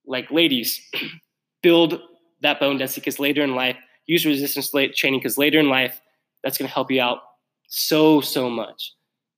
Like 0.07 0.31
ladies, 0.31 0.81
build 1.63 2.01
that 2.41 2.61
bone 2.61 2.79
density 2.79 3.01
because 3.01 3.19
later 3.19 3.43
in 3.43 3.57
life, 3.57 3.77
use 4.07 4.25
resistance 4.25 4.71
training 4.97 5.19
because 5.19 5.37
later 5.37 5.59
in 5.59 5.69
life, 5.69 6.01
that's 6.45 6.57
going 6.57 6.69
to 6.69 6.73
help 6.73 6.91
you 6.93 7.01
out 7.03 7.19
so 7.67 8.21
so 8.21 8.49
much. 8.49 8.93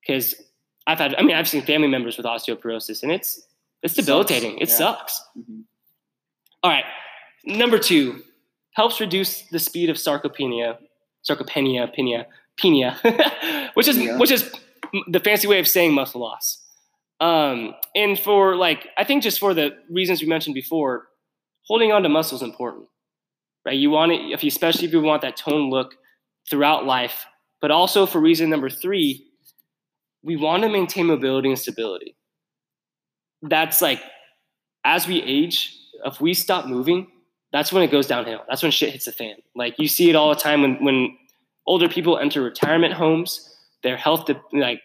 Because 0.07 0.35
I've 0.87 0.99
had, 0.99 1.15
I 1.17 1.23
mean, 1.23 1.35
I've 1.35 1.49
seen 1.49 1.63
family 1.63 1.89
members 1.89 2.19
with 2.19 2.27
osteoporosis, 2.27 3.03
and 3.03 3.11
it's 3.11 3.47
it's 3.83 3.95
Sucks. 3.95 4.07
debilitating. 4.07 4.59
It 4.59 4.69
Yeah. 4.69 4.75
sucks. 4.75 5.23
Mhm. 5.39 5.63
All 6.63 6.71
right. 6.71 6.85
Number 7.47 7.79
two, 7.79 8.23
helps 8.73 9.01
reduce 9.01 9.43
the 9.49 9.59
speed 9.59 9.89
of 9.89 9.97
sarcopenia, 9.97 10.77
sarcopenia, 11.27 11.91
penia, 11.97 12.27
penia, 12.59 13.71
which 13.75 13.89
is 13.89 13.97
Yeah. 13.97 14.19
which 14.19 14.31
is 14.31 14.53
the 15.09 15.21
fancy 15.21 15.49
way 15.49 15.59
of 15.59 15.67
saying 15.67 15.95
muscle 15.95 16.21
loss. 16.21 16.59
Um, 17.21 17.75
and 17.95 18.19
for 18.19 18.57
like, 18.57 18.89
I 18.97 19.05
think 19.05 19.23
just 19.23 19.39
for 19.39 19.53
the 19.55 19.73
reasons 19.91 20.23
we 20.23 20.29
mentioned 20.29 20.55
before, 20.55 21.09
holding 21.67 21.93
on 21.93 22.03
to 22.03 22.09
muscle 22.09 22.37
is 22.37 22.43
important. 22.43 22.87
right? 23.65 23.77
You 23.77 23.91
want 23.91 24.13
it, 24.13 24.21
if 24.33 24.43
you, 24.43 24.49
especially 24.49 24.87
if 24.87 24.93
you 24.93 25.01
want 25.01 25.23
that 25.23 25.37
tone 25.37 25.71
look 25.71 25.95
throughout 26.49 26.87
life, 26.87 27.27
but 27.61 27.71
also 27.71 28.07
for 28.07 28.21
reason 28.21 28.49
number 28.51 28.71
three, 28.71 29.27
we 30.23 30.37
want 30.37 30.63
to 30.63 30.69
maintain 30.69 31.07
mobility 31.07 31.49
and 31.49 31.59
stability. 31.59 32.17
That's 33.43 33.81
like, 33.81 34.01
as 34.85 35.07
we 35.07 35.23
age, 35.23 35.77
if 36.05 36.21
we 36.21 36.35
stop 36.35 36.67
moving, 36.67 37.09
that's 37.53 37.73
when 37.73 37.83
it 37.83 37.91
goes 37.91 38.07
downhill. 38.07 38.41
That's 38.49 38.63
when 38.63 38.71
shit 38.73 38.93
hits 38.93 39.07
the 39.07 39.13
fan. 39.13 39.35
Like 39.55 39.75
you 39.79 39.89
see 39.89 40.09
it 40.09 40.17
all 40.17 40.31
the 40.31 40.41
time 40.41 40.63
when 40.63 40.83
when 40.85 41.17
older 41.67 41.89
people 41.89 42.19
enter 42.19 42.43
retirement 42.43 42.95
homes, 42.95 43.55
their 43.83 43.97
health 43.97 44.31
like 44.53 44.81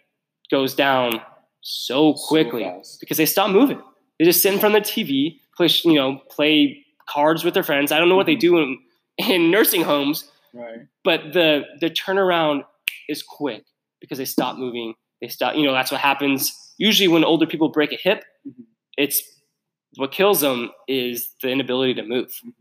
goes 0.50 0.74
down 0.76 1.22
so 1.68 2.14
quickly 2.14 2.64
So 2.84 2.98
because 3.00 3.18
they 3.18 3.26
stop 3.26 3.50
moving. 3.50 3.82
They 4.20 4.26
just 4.26 4.42
sit 4.42 4.54
in 4.54 4.60
front 4.60 4.76
of 4.76 4.84
the 4.84 4.90
TV, 4.90 5.40
play 5.58 5.68
you 5.84 5.96
know 5.96 6.20
play 6.30 6.86
cards 7.10 7.44
with 7.44 7.54
their 7.56 7.64
friends. 7.64 7.92
I 7.92 7.98
don't 8.00 8.08
know 8.08 8.16
what 8.16 8.28
they 8.28 8.36
do 8.36 8.60
in, 8.60 8.78
in 9.18 9.50
nursing 9.52 9.82
homes, 9.82 10.30
Right. 10.54 10.82
but 11.04 11.34
the 11.34 11.64
the 11.82 11.90
turnaround 11.90 12.64
is 13.10 13.24
quick 13.24 13.64
because 14.00 14.20
they 14.20 14.26
stop 14.26 14.58
moving. 14.58 14.94
They 15.22 15.28
stop. 15.28 15.56
You 15.56 15.64
know 15.64 15.74
that's 15.74 15.92
what 15.92 16.02
happens 16.02 16.54
usually 16.78 17.08
when 17.08 17.24
older 17.24 17.48
people 17.48 17.70
break 17.70 17.92
a 17.92 17.98
hip. 17.98 18.24
Mhm. 18.48 18.66
It's 18.98 19.22
what 19.98 20.12
kills 20.12 20.42
them 20.42 20.70
is 20.88 21.30
the 21.42 21.50
inability 21.50 21.96
to 21.96 22.04
move. 22.04 22.28
Mhm. 22.46 22.54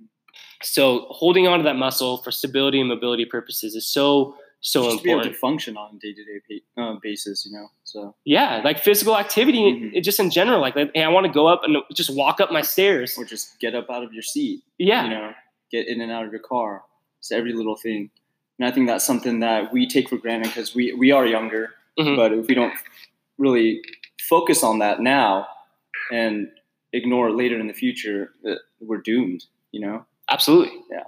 So 0.62 1.06
holding 1.10 1.46
on 1.46 1.58
to 1.58 1.64
that 1.64 1.76
muscle 1.76 2.22
for 2.22 2.30
stability 2.30 2.80
and 2.80 2.88
mobility 2.88 3.26
purposes 3.26 3.74
is 3.74 3.86
so 3.86 4.34
so 4.66 4.84
Just 4.84 4.98
to 4.98 5.04
be 5.04 5.10
able 5.10 5.20
important. 5.20 5.34
to 5.34 5.40
function 5.40 5.76
on 5.76 5.96
a 5.96 5.98
day 5.98 6.14
to 6.14 6.24
day 6.24 6.62
basis, 7.02 7.44
you 7.44 7.52
know. 7.52 7.66
So 7.84 8.14
Yeah, 8.24 8.62
like 8.64 8.78
physical 8.78 9.14
activity, 9.18 9.60
Mhm. 9.60 10.02
just 10.02 10.18
in 10.18 10.30
general. 10.30 10.58
Like, 10.60 10.74
hey, 10.74 11.02
I 11.02 11.08
want 11.08 11.26
to 11.26 11.32
go 11.32 11.46
up 11.46 11.60
and 11.64 11.76
just 11.92 12.08
walk 12.16 12.40
up 12.40 12.50
my 12.50 12.62
stairs. 12.62 13.16
or 13.18 13.24
just 13.26 13.60
get 13.60 13.74
up 13.74 13.90
out 13.90 14.02
of 14.02 14.12
your 14.14 14.22
seat. 14.22 14.62
Yeah, 14.78 15.04
you 15.04 15.10
know, 15.10 15.34
get 15.70 15.86
in 15.86 16.00
and 16.00 16.10
out 16.10 16.24
of 16.24 16.32
your 16.32 16.40
car. 16.40 16.82
It's 17.18 17.30
every 17.30 17.52
little 17.52 17.76
thing. 17.76 18.10
And 18.58 18.66
I 18.66 18.70
think 18.70 18.86
that's 18.86 19.04
something 19.04 19.40
that 19.40 19.70
we 19.72 19.86
take 19.86 20.08
for 20.08 20.16
granted 20.16 20.48
because 20.48 20.74
we, 20.74 20.92
we 20.94 21.10
are 21.10 21.26
younger. 21.26 21.74
Mhm. 21.98 22.16
But 22.16 22.32
if 22.32 22.46
we 22.46 22.54
don't 22.54 22.72
really 23.36 23.82
focus 24.30 24.62
on 24.64 24.78
that 24.78 25.00
now 25.00 25.46
and 26.10 26.48
ignore 26.94 27.28
it 27.28 27.34
later 27.34 27.58
in 27.60 27.66
the 27.66 27.74
future, 27.74 28.32
uh, 28.48 28.54
we're 28.80 29.02
doomed, 29.02 29.44
you 29.72 29.80
know? 29.80 30.06
absolutely. 30.30 30.72
Yeah. 30.90 31.04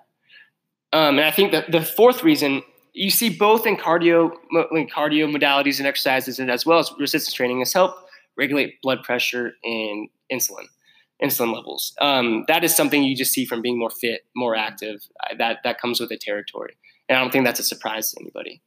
Um, 0.92 1.16
and 1.18 1.26
I 1.26 1.30
think 1.30 1.52
that 1.52 1.72
the 1.72 1.80
fourth 1.82 2.22
reason 2.22 2.62
you 2.96 3.10
see 3.10 3.28
both 3.28 3.66
in 3.66 3.76
cardio, 3.76 4.32
in 4.72 4.88
cardio 4.88 5.30
modalities 5.30 5.78
and 5.78 5.86
exercises, 5.86 6.38
and 6.38 6.50
as 6.50 6.64
well 6.64 6.78
as 6.78 6.90
resistance 6.98 7.34
training, 7.34 7.60
is 7.60 7.72
help 7.72 7.94
regulate 8.38 8.80
blood 8.80 9.02
pressure 9.02 9.52
and 9.62 10.08
insulin, 10.32 10.64
insulin 11.22 11.54
levels. 11.54 11.94
Um, 12.00 12.44
that 12.48 12.64
is 12.64 12.74
something 12.74 13.02
you 13.02 13.14
just 13.14 13.32
see 13.32 13.44
from 13.44 13.60
being 13.60 13.78
more 13.78 13.90
fit, 13.90 14.22
more 14.34 14.56
active. 14.56 15.02
That 15.36 15.58
that 15.62 15.78
comes 15.78 16.00
with 16.00 16.08
the 16.08 16.16
territory, 16.16 16.74
and 17.08 17.18
I 17.18 17.20
don't 17.20 17.30
think 17.30 17.44
that's 17.44 17.60
a 17.60 17.64
surprise 17.64 18.12
to 18.12 18.20
anybody. 18.20 18.62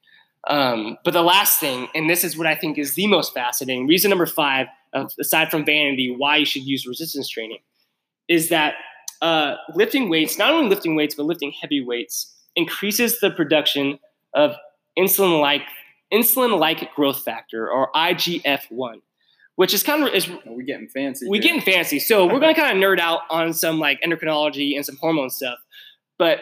Um, 0.48 0.98
but 1.04 1.14
the 1.14 1.24
last 1.24 1.60
thing, 1.60 1.90
and 1.96 2.08
this 2.08 2.24
is 2.24 2.38
what 2.38 2.46
I 2.46 2.56
think 2.56 2.78
is 2.78 2.94
the 2.94 3.08
most 3.08 3.34
fascinating 3.34 3.88
reason 3.88 4.10
number 4.10 4.28
five, 4.28 4.68
aside 5.20 5.50
from 5.50 5.66
vanity, 5.66 6.16
why 6.16 6.38
you 6.38 6.46
should 6.46 6.64
use 6.64 6.86
resistance 6.86 7.28
training, 7.28 7.60
is 8.28 8.50
that 8.50 8.76
uh, 9.24 9.56
lifting 9.74 10.08
weights, 10.08 10.38
not 10.38 10.52
only 10.52 10.70
lifting 10.70 10.96
weights, 10.96 11.16
but 11.16 11.26
lifting 11.26 11.52
heavy 11.60 11.82
weights, 11.84 12.36
increases 12.56 13.20
the 13.20 13.32
production 13.32 14.00
of 14.34 14.56
insulin-like 14.98 15.64
insulin-like 16.14 16.94
growth 16.96 17.24
factor 17.24 17.70
or 17.70 17.92
IGF-1, 17.96 19.02
which 19.56 19.74
is 19.74 19.84
kind 19.84 20.04
of 20.04 20.14
is 20.14 20.28
oh, 20.48 20.54
We 20.54 20.64
getting 20.64 20.88
fancy. 20.88 21.28
we 21.30 21.38
here. 21.38 21.44
getting 21.54 21.62
fancy. 21.62 22.00
So 22.00 22.26
we're 22.26 22.40
gonna 22.40 22.56
kind 22.64 22.78
of 22.78 22.84
nerd 22.84 23.00
out 23.00 23.22
on 23.30 23.54
some 23.54 23.80
like 23.80 24.00
endocrinology 24.02 24.76
and 24.76 24.86
some 24.86 24.98
hormone 24.98 25.30
stuff, 25.30 25.60
but 26.18 26.40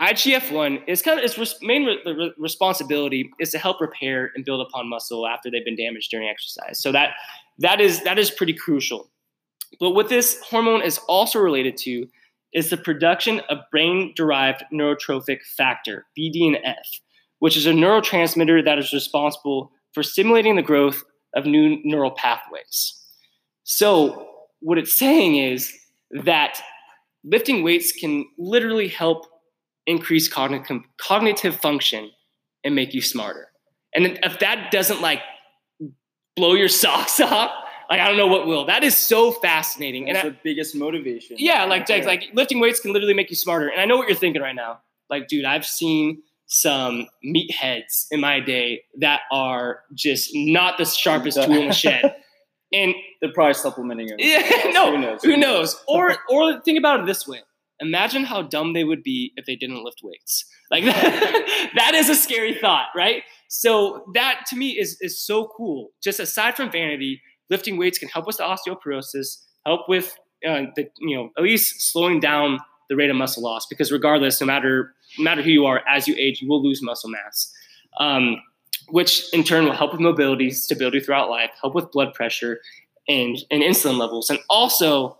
IGF-1 0.00 0.82
is 0.86 1.02
kind 1.02 1.18
of 1.18 1.24
its 1.24 1.36
res- 1.36 1.56
main 1.60 1.84
re- 1.84 1.98
re- 2.06 2.32
responsibility 2.38 3.30
is 3.40 3.50
to 3.50 3.58
help 3.58 3.80
repair 3.80 4.30
and 4.36 4.44
build 4.44 4.60
upon 4.64 4.88
muscle 4.88 5.26
after 5.26 5.50
they've 5.50 5.64
been 5.64 5.76
damaged 5.76 6.10
during 6.10 6.28
exercise. 6.28 6.80
So 6.80 6.92
that 6.92 7.14
that 7.58 7.80
is 7.80 8.02
that 8.04 8.16
is 8.18 8.30
pretty 8.30 8.52
crucial. 8.52 9.10
But 9.80 9.90
what 9.90 10.08
this 10.08 10.40
hormone 10.42 10.82
is 10.82 10.98
also 11.08 11.40
related 11.40 11.76
to 11.78 12.06
is 12.54 12.70
the 12.70 12.76
production 12.76 13.40
of 13.48 13.58
brain-derived 13.70 14.64
neurotrophic 14.72 15.42
factor 15.56 16.06
(BDNF), 16.18 16.74
which 17.38 17.56
is 17.56 17.66
a 17.66 17.72
neurotransmitter 17.72 18.64
that 18.64 18.78
is 18.78 18.92
responsible 18.92 19.70
for 19.92 20.02
stimulating 20.02 20.56
the 20.56 20.62
growth 20.62 21.02
of 21.34 21.46
new 21.46 21.78
neural 21.84 22.10
pathways. 22.10 22.94
So 23.64 24.28
what 24.60 24.78
it's 24.78 24.98
saying 24.98 25.36
is 25.36 25.72
that 26.24 26.60
lifting 27.24 27.62
weights 27.62 27.92
can 27.92 28.26
literally 28.38 28.88
help 28.88 29.26
increase 29.86 30.28
cognitive 30.28 30.82
cognitive 31.00 31.56
function 31.56 32.10
and 32.64 32.74
make 32.74 32.94
you 32.94 33.00
smarter. 33.00 33.48
And 33.94 34.18
if 34.22 34.38
that 34.40 34.70
doesn't 34.70 35.00
like 35.00 35.20
blow 36.36 36.54
your 36.54 36.68
socks 36.82 37.20
off, 37.20 37.50
like 37.90 38.00
I 38.00 38.08
don't 38.08 38.16
know 38.16 38.26
what 38.26 38.46
will. 38.46 38.66
That 38.66 38.84
is 38.84 38.96
so 38.96 39.32
fascinating. 39.32 40.08
And 40.08 40.16
That's 40.16 40.26
I, 40.26 40.30
the 40.30 40.36
biggest 40.42 40.74
motivation. 40.74 41.36
yeah, 41.38 41.64
like 41.64 41.88
like, 41.88 42.04
like 42.04 42.24
lifting 42.34 42.60
weights 42.60 42.80
can 42.80 42.92
literally 42.92 43.14
make 43.14 43.30
you 43.30 43.36
smarter. 43.36 43.68
And 43.68 43.80
I 43.80 43.84
know 43.84 43.96
what 43.96 44.08
you're 44.08 44.16
thinking 44.16 44.42
right 44.42 44.54
now. 44.54 44.80
Like, 45.10 45.28
dude, 45.28 45.44
I've 45.44 45.64
seen 45.66 46.22
some 46.46 47.06
meatheads 47.24 48.06
in 48.10 48.20
my 48.20 48.40
day 48.40 48.82
that 48.98 49.20
are 49.30 49.80
just 49.94 50.30
not 50.34 50.78
the 50.78 50.84
sharpest 50.84 51.42
tool 51.42 51.54
in 51.56 51.68
the 51.68 51.74
shed. 51.84 52.14
And 52.72 52.94
They're 53.20 53.32
probably 53.32 53.54
supplementing 53.54 54.08
it. 54.10 54.16
yeah, 54.18 54.70
no, 54.72 54.90
Who 54.92 54.98
knows? 54.98 55.22
who 55.22 55.36
knows? 55.36 55.82
Or 55.88 56.16
or 56.30 56.60
think 56.60 56.78
about 56.78 57.00
it 57.00 57.06
this 57.06 57.26
way. 57.26 57.40
Imagine 57.80 58.24
how 58.24 58.42
dumb 58.42 58.72
they 58.72 58.82
would 58.84 59.02
be 59.04 59.32
if 59.36 59.46
they 59.46 59.54
didn't 59.56 59.84
lift 59.84 60.00
weights. 60.02 60.44
Like 60.70 60.84
that, 60.84 61.70
that 61.76 61.94
is 61.94 62.08
a 62.10 62.14
scary 62.14 62.54
thought, 62.54 62.88
right? 62.94 63.22
So 63.48 64.04
that 64.14 64.44
to 64.48 64.56
me 64.56 64.70
is 64.78 64.98
is 65.00 65.18
so 65.24 65.48
cool. 65.56 65.90
Just 66.02 66.18
aside 66.20 66.56
from 66.56 66.70
vanity, 66.72 67.22
lifting 67.50 67.76
weights 67.76 67.98
can 67.98 68.08
help 68.08 68.26
with 68.26 68.38
osteoporosis, 68.38 69.44
help 69.64 69.88
with 69.88 70.16
uh, 70.46 70.62
the 70.76 70.88
you 70.98 71.16
know 71.16 71.30
at 71.36 71.42
least 71.42 71.90
slowing 71.92 72.20
down 72.20 72.58
the 72.88 72.96
rate 72.96 73.10
of 73.10 73.16
muscle 73.16 73.42
loss. 73.42 73.66
Because 73.66 73.92
regardless, 73.92 74.40
no 74.40 74.46
matter 74.46 74.94
no 75.18 75.24
matter 75.24 75.42
who 75.42 75.50
you 75.50 75.66
are, 75.66 75.82
as 75.88 76.08
you 76.08 76.14
age, 76.18 76.40
you 76.42 76.48
will 76.48 76.62
lose 76.62 76.82
muscle 76.82 77.10
mass. 77.10 77.52
Um, 77.98 78.42
which 78.90 79.32
in 79.32 79.44
turn 79.44 79.64
will 79.64 79.72
help 79.72 79.92
with 79.92 80.00
mobility, 80.00 80.50
stability 80.50 81.00
throughout 81.00 81.28
life, 81.28 81.50
help 81.60 81.74
with 81.74 81.90
blood 81.92 82.14
pressure 82.14 82.60
and, 83.06 83.38
and 83.50 83.62
insulin 83.62 83.98
levels, 83.98 84.30
and 84.30 84.38
also 84.48 85.18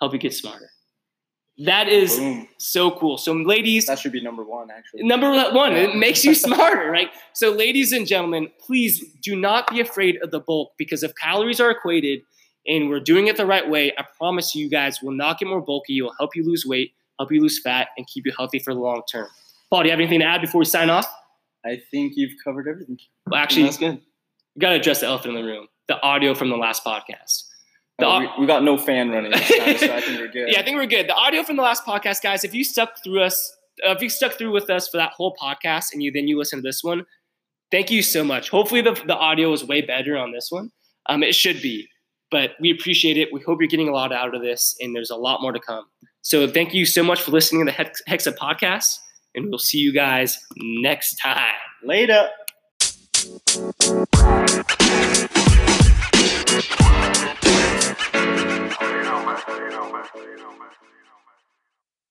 help 0.00 0.12
you 0.12 0.18
get 0.18 0.34
smarter. 0.34 0.70
That 1.58 1.88
is 1.88 2.16
Boom. 2.18 2.48
so 2.58 2.90
cool. 2.92 3.18
So, 3.18 3.32
ladies, 3.34 3.86
That 3.86 3.98
should 3.98 4.12
be 4.12 4.22
number 4.22 4.42
one, 4.42 4.70
actually. 4.70 5.02
number 5.04 5.30
one, 5.52 5.74
it 5.74 5.94
makes 5.96 6.24
you 6.24 6.34
smarter, 6.46 6.90
right? 6.90 7.10
So, 7.34 7.50
ladies 7.50 7.92
and 7.92 8.06
gentlemen, 8.06 8.48
please 8.58 9.04
do 9.22 9.36
not 9.36 9.68
be 9.70 9.80
afraid 9.80 10.18
of 10.22 10.30
the 10.30 10.40
bulk 10.40 10.72
because 10.78 11.02
if 11.02 11.14
calories 11.14 11.60
are 11.60 11.70
equated 11.70 12.22
and 12.66 12.88
we're 12.88 13.00
doing 13.00 13.26
it 13.26 13.36
the 13.36 13.44
right 13.46 13.68
way, 13.68 13.92
I 13.98 14.04
promise 14.18 14.54
you 14.54 14.70
guys 14.70 15.02
will 15.02 15.12
not 15.12 15.38
get 15.38 15.46
more 15.48 15.60
bulky. 15.60 15.98
It 15.98 16.02
will 16.02 16.14
help 16.18 16.34
you 16.34 16.42
lose 16.44 16.64
weight, 16.64 16.92
help 17.18 17.30
you 17.30 17.40
lose 17.42 17.60
fat, 17.60 17.88
and 17.98 18.06
keep 18.06 18.24
you 18.24 18.32
healthy 18.36 18.58
for 18.58 18.72
the 18.72 18.80
long 18.80 19.02
term. 19.10 19.28
Paul, 19.68 19.82
do 19.82 19.86
you 19.88 19.90
have 19.90 20.00
anything 20.00 20.20
to 20.20 20.26
add 20.26 20.40
before 20.40 20.58
we 20.60 20.64
sign 20.64 20.88
off? 20.90 21.06
I 21.66 21.80
think 21.90 22.14
you've 22.16 22.32
covered 22.42 22.66
everything. 22.66 22.98
Well, 23.26 23.40
actually, 23.40 23.64
That's 23.64 23.78
good. 23.78 24.00
we 24.56 24.60
got 24.60 24.70
to 24.70 24.76
address 24.76 25.00
the 25.00 25.06
elephant 25.06 25.36
in 25.36 25.44
the 25.44 25.48
room 25.50 25.68
the 25.88 26.00
audio 26.02 26.34
from 26.34 26.48
the 26.48 26.56
last 26.56 26.82
podcast. 26.84 27.44
Oh, 28.06 28.18
we, 28.20 28.28
we 28.40 28.46
got 28.46 28.62
no 28.62 28.76
fan 28.78 29.10
running 29.10 29.32
time, 29.32 29.42
so 29.42 29.94
I 29.94 30.00
think 30.00 30.18
we're 30.20 30.28
good. 30.32 30.50
Yeah, 30.50 30.60
I 30.60 30.62
think 30.62 30.76
we're 30.76 30.86
good. 30.86 31.08
The 31.08 31.14
audio 31.14 31.42
from 31.42 31.56
the 31.56 31.62
last 31.62 31.84
podcast, 31.84 32.22
guys. 32.22 32.44
If 32.44 32.54
you 32.54 32.64
stuck 32.64 33.02
through 33.02 33.22
us, 33.22 33.54
uh, 33.86 33.90
if 33.92 34.02
you 34.02 34.08
stuck 34.08 34.32
through 34.32 34.52
with 34.52 34.70
us 34.70 34.88
for 34.88 34.96
that 34.98 35.12
whole 35.12 35.34
podcast, 35.40 35.86
and 35.92 36.02
you 36.02 36.12
then 36.12 36.28
you 36.28 36.38
listen 36.38 36.58
to 36.58 36.62
this 36.62 36.82
one, 36.82 37.04
thank 37.70 37.90
you 37.90 38.02
so 38.02 38.24
much. 38.24 38.50
Hopefully, 38.50 38.80
the 38.80 38.92
the 39.06 39.16
audio 39.16 39.52
is 39.52 39.64
way 39.64 39.80
better 39.80 40.16
on 40.16 40.32
this 40.32 40.48
one. 40.50 40.70
Um, 41.08 41.22
it 41.22 41.34
should 41.34 41.60
be, 41.60 41.88
but 42.30 42.50
we 42.60 42.70
appreciate 42.70 43.16
it. 43.16 43.28
We 43.32 43.40
hope 43.40 43.58
you're 43.60 43.68
getting 43.68 43.88
a 43.88 43.92
lot 43.92 44.12
out 44.12 44.34
of 44.34 44.42
this, 44.42 44.76
and 44.80 44.94
there's 44.94 45.10
a 45.10 45.16
lot 45.16 45.42
more 45.42 45.52
to 45.52 45.60
come. 45.60 45.84
So, 46.22 46.46
thank 46.46 46.72
you 46.74 46.84
so 46.86 47.02
much 47.02 47.20
for 47.22 47.30
listening 47.32 47.66
to 47.66 47.72
the 47.72 47.76
Hex- 47.76 48.02
Hexa 48.08 48.36
podcast, 48.36 48.96
and 49.34 49.46
we'll 49.50 49.58
see 49.58 49.78
you 49.78 49.92
guys 49.92 50.38
next 50.56 51.16
time. 51.16 51.52
Later. 51.84 52.28